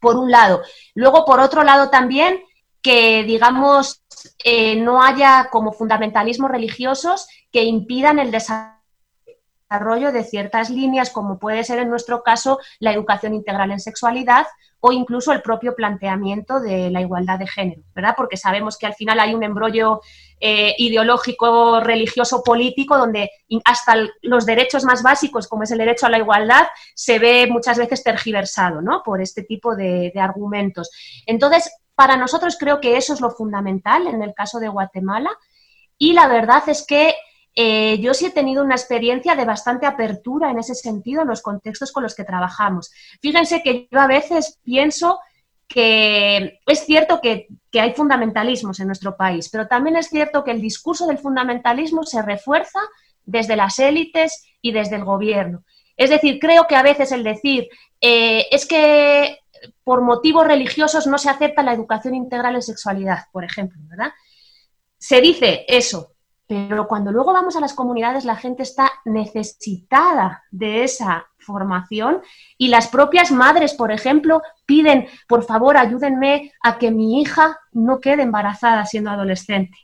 [0.00, 0.62] por un lado.
[0.94, 2.42] Luego, por otro lado también,
[2.82, 4.02] que digamos
[4.44, 8.74] eh, no haya como fundamentalismos religiosos que impidan el desarrollo
[9.78, 14.46] de ciertas líneas, como puede ser en nuestro caso la educación integral en sexualidad
[14.80, 18.14] o incluso el propio planteamiento de la igualdad de género, ¿verdad?
[18.16, 20.00] Porque sabemos que al final hay un embrollo
[20.40, 23.30] eh, ideológico, religioso, político, donde
[23.64, 27.78] hasta los derechos más básicos, como es el derecho a la igualdad, se ve muchas
[27.78, 29.02] veces tergiversado, ¿no?
[29.02, 30.90] Por este tipo de argumentos.
[31.26, 35.30] Entonces, para nosotros creo que eso es lo fundamental en el caso de Guatemala
[35.96, 37.14] y la verdad es que
[37.54, 41.42] eh, yo sí he tenido una experiencia de bastante apertura en ese sentido en los
[41.42, 42.90] contextos con los que trabajamos.
[43.20, 45.20] Fíjense que yo a veces pienso
[45.68, 50.50] que es cierto que, que, hay fundamentalismos en nuestro país, pero también es cierto que
[50.50, 52.80] el discurso del fundamentalismo se refuerza
[53.24, 55.64] desde las élites y desde el gobierno.
[55.96, 57.68] Es decir, creo que a veces el decir
[58.00, 59.38] eh, es que
[59.82, 64.12] por motivos religiosos no se acepta la educación integral en sexualidad, por ejemplo, ¿verdad?
[64.98, 66.13] Se dice eso,
[66.46, 72.22] pero cuando luego vamos a las comunidades la gente está necesitada de esa formación
[72.58, 78.00] y las propias madres, por ejemplo, piden, por favor, ayúdenme a que mi hija no
[78.00, 79.76] quede embarazada siendo adolescente.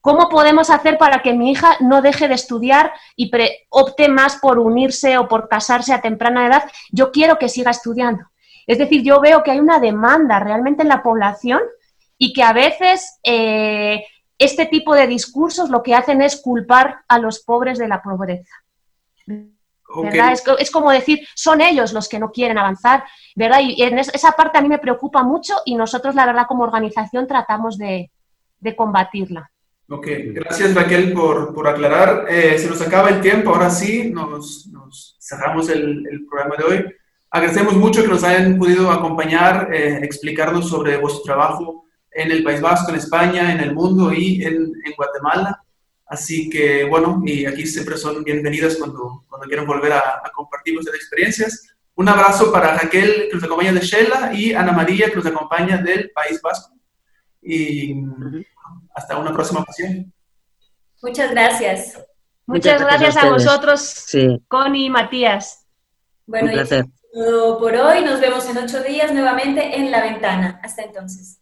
[0.00, 3.30] ¿Cómo podemos hacer para que mi hija no deje de estudiar y
[3.70, 6.64] opte más por unirse o por casarse a temprana edad?
[6.90, 8.24] Yo quiero que siga estudiando.
[8.66, 11.60] Es decir, yo veo que hay una demanda realmente en la población
[12.18, 14.04] y que a veces eh,
[14.44, 18.54] este tipo de discursos lo que hacen es culpar a los pobres de la pobreza.
[20.58, 23.04] Es, como decir, son ellos los que no quieren avanzar,
[23.36, 23.60] ¿verdad?
[23.62, 27.26] Y en esa parte a mí me preocupa mucho y nosotros, la verdad, como organización
[27.26, 28.10] tratamos de,
[28.76, 29.50] combatirla.
[29.88, 32.26] Ok, gracias Raquel por, aclarar.
[32.28, 34.70] Eh, se nos acaba el tiempo, ahora sí, nos,
[35.20, 36.84] cerramos el, el programa de hoy.
[37.30, 41.84] Agradecemos mucho que nos hayan podido acompañar, eh, explicarnos sobre vuestro trabajo
[42.14, 45.62] en el País Vasco, en España, en el mundo y en, Guatemala.
[46.06, 50.96] Así que, bueno, y aquí siempre son bienvenidas cuando, cuando quieran volver a, compartir vuestras
[50.96, 51.68] experiencias.
[51.94, 55.78] Un abrazo para Raquel, que nos acompaña de Shela, y Ana María, que nos acompaña
[55.78, 56.74] del País Vasco.
[57.42, 57.94] Y
[58.94, 60.12] hasta una próxima ocasión.
[61.02, 61.98] Muchas gracias.
[62.46, 64.06] Muchas, gracias, a, vosotros,
[64.48, 65.66] Connie y Matías.
[66.26, 68.04] Bueno, Un placer por hoy.
[68.04, 70.60] Nos vemos en ocho días nuevamente en La Ventana.
[70.62, 71.41] Hasta entonces.